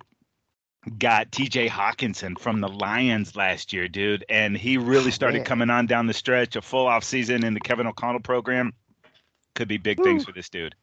got 0.90 1.32
TJ 1.32 1.68
Hockenson 1.68 2.38
from 2.38 2.62
the 2.62 2.68
Lions 2.68 3.36
last 3.36 3.74
year, 3.74 3.88
dude, 3.88 4.26
and 4.30 4.58
he 4.58 4.78
really 4.78 5.12
started 5.12 5.46
coming 5.46 5.70
on 5.70 5.86
down 5.86 6.08
the 6.08 6.14
stretch. 6.14 6.56
A 6.56 6.62
full 6.62 6.88
off 6.88 7.04
season 7.04 7.44
in 7.44 7.54
the 7.54 7.60
Kevin 7.60 7.88
O'Connell 7.88 8.22
program 8.22 8.74
could 9.56 9.68
be 9.68 9.78
big 9.78 10.02
things 10.02 10.26
for 10.26 10.32
this 10.32 10.50
dude. 10.50 10.76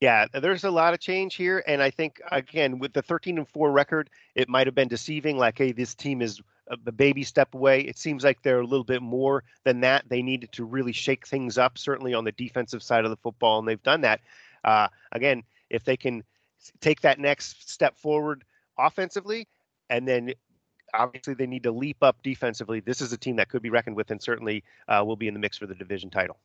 Yeah, 0.00 0.26
there's 0.32 0.64
a 0.64 0.70
lot 0.70 0.94
of 0.94 1.00
change 1.00 1.34
here, 1.34 1.62
and 1.66 1.82
I 1.82 1.90
think 1.90 2.20
again 2.30 2.78
with 2.78 2.94
the 2.94 3.02
13 3.02 3.38
and 3.38 3.48
four 3.48 3.70
record, 3.70 4.08
it 4.34 4.48
might 4.48 4.66
have 4.66 4.74
been 4.74 4.88
deceiving. 4.88 5.36
Like, 5.36 5.58
hey, 5.58 5.72
this 5.72 5.94
team 5.94 6.22
is 6.22 6.40
a 6.86 6.92
baby 6.92 7.22
step 7.22 7.54
away. 7.54 7.80
It 7.80 7.98
seems 7.98 8.24
like 8.24 8.42
they're 8.42 8.60
a 8.60 8.66
little 8.66 8.84
bit 8.84 9.02
more 9.02 9.44
than 9.64 9.80
that. 9.80 10.04
They 10.08 10.22
needed 10.22 10.52
to 10.52 10.64
really 10.64 10.92
shake 10.92 11.26
things 11.26 11.58
up, 11.58 11.76
certainly 11.76 12.14
on 12.14 12.24
the 12.24 12.32
defensive 12.32 12.82
side 12.82 13.04
of 13.04 13.10
the 13.10 13.16
football, 13.16 13.58
and 13.58 13.68
they've 13.68 13.82
done 13.82 14.02
that. 14.02 14.20
Uh, 14.64 14.88
again, 15.12 15.42
if 15.68 15.84
they 15.84 15.96
can 15.96 16.22
take 16.80 17.00
that 17.02 17.18
next 17.18 17.68
step 17.70 17.98
forward 17.98 18.44
offensively, 18.86 19.46
and 19.88 20.06
then 20.06 20.32
obviously 20.94 21.34
they 21.34 21.46
need 21.46 21.64
to 21.64 21.72
leap 21.72 21.98
up 22.02 22.22
defensively. 22.22 22.80
This 22.80 23.00
is 23.00 23.12
a 23.12 23.18
team 23.18 23.36
that 23.36 23.48
could 23.48 23.62
be 23.62 23.70
reckoned 23.70 23.96
with, 23.96 24.10
and 24.10 24.22
certainly 24.22 24.64
uh, 24.88 25.02
will 25.06 25.16
be 25.16 25.28
in 25.28 25.34
the 25.34 25.40
mix 25.40 25.58
for 25.58 25.66
the 25.66 25.74
division 25.74 26.10
title. 26.10 26.38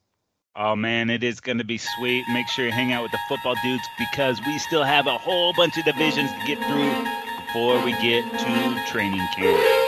Oh 0.57 0.75
man, 0.75 1.09
it 1.09 1.23
is 1.23 1.41
going 1.41 1.57
to 1.57 1.65
be 1.65 1.77
sweet. 1.77 2.23
Make 2.31 2.47
sure 2.47 2.65
you 2.65 2.71
hang 2.71 2.93
out 2.93 3.03
with 3.03 3.11
the 3.11 3.19
football 3.27 3.55
dudes 3.61 3.83
because 3.99 4.39
we 4.45 4.57
still 4.57 4.83
have 4.83 5.05
a 5.05 5.17
whole 5.17 5.53
bunch 5.53 5.77
of 5.77 5.83
divisions 5.83 6.31
to 6.31 6.47
get 6.47 6.57
through 6.69 7.45
before 7.45 7.83
we 7.83 7.91
get 8.01 8.23
to 8.39 8.91
training 8.91 9.25
camp. 9.35 9.85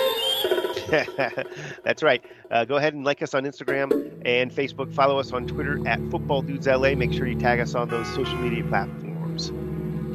That's 1.83 2.03
right. 2.03 2.23
Uh, 2.51 2.65
go 2.65 2.75
ahead 2.75 2.93
and 2.93 3.05
like 3.05 3.21
us 3.21 3.33
on 3.33 3.43
Instagram 3.43 3.91
and 4.25 4.51
Facebook. 4.51 4.93
Follow 4.93 5.19
us 5.19 5.31
on 5.31 5.47
Twitter 5.47 5.85
at 5.87 5.99
Football 6.11 6.41
Dudes 6.41 6.67
LA. 6.67 6.95
Make 6.95 7.13
sure 7.13 7.27
you 7.27 7.39
tag 7.39 7.59
us 7.61 7.73
on 7.73 7.87
those 7.87 8.07
social 8.13 8.37
media 8.37 8.63
platforms 8.65 9.51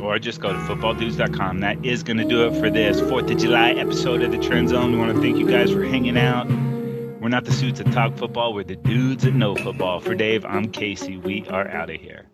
or 0.02 0.18
just 0.18 0.40
go 0.40 0.52
to 0.52 0.58
footballdudes.com. 0.58 1.60
That 1.60 1.84
is 1.84 2.02
going 2.02 2.16
to 2.16 2.24
do 2.24 2.46
it 2.46 2.58
for 2.58 2.68
this 2.68 3.00
4th 3.00 3.30
of 3.30 3.38
July 3.38 3.70
episode 3.70 4.22
of 4.22 4.32
the 4.32 4.38
Trend 4.38 4.68
Zone. 4.68 4.92
We 4.92 4.98
want 4.98 5.14
to 5.14 5.22
thank 5.22 5.38
you 5.38 5.48
guys 5.48 5.70
for 5.70 5.84
hanging 5.84 6.18
out. 6.18 6.48
We're 6.48 7.28
not 7.28 7.44
the 7.44 7.52
suits 7.52 7.78
that 7.78 7.92
talk 7.92 8.16
football, 8.16 8.52
we're 8.52 8.64
the 8.64 8.74
dudes 8.74 9.22
that 9.22 9.34
know 9.34 9.54
football. 9.54 10.00
For 10.00 10.14
Dave, 10.16 10.44
I'm 10.44 10.70
Casey. 10.72 11.16
We 11.16 11.46
are 11.48 11.68
out 11.68 11.88
of 11.88 12.00
here. 12.00 12.26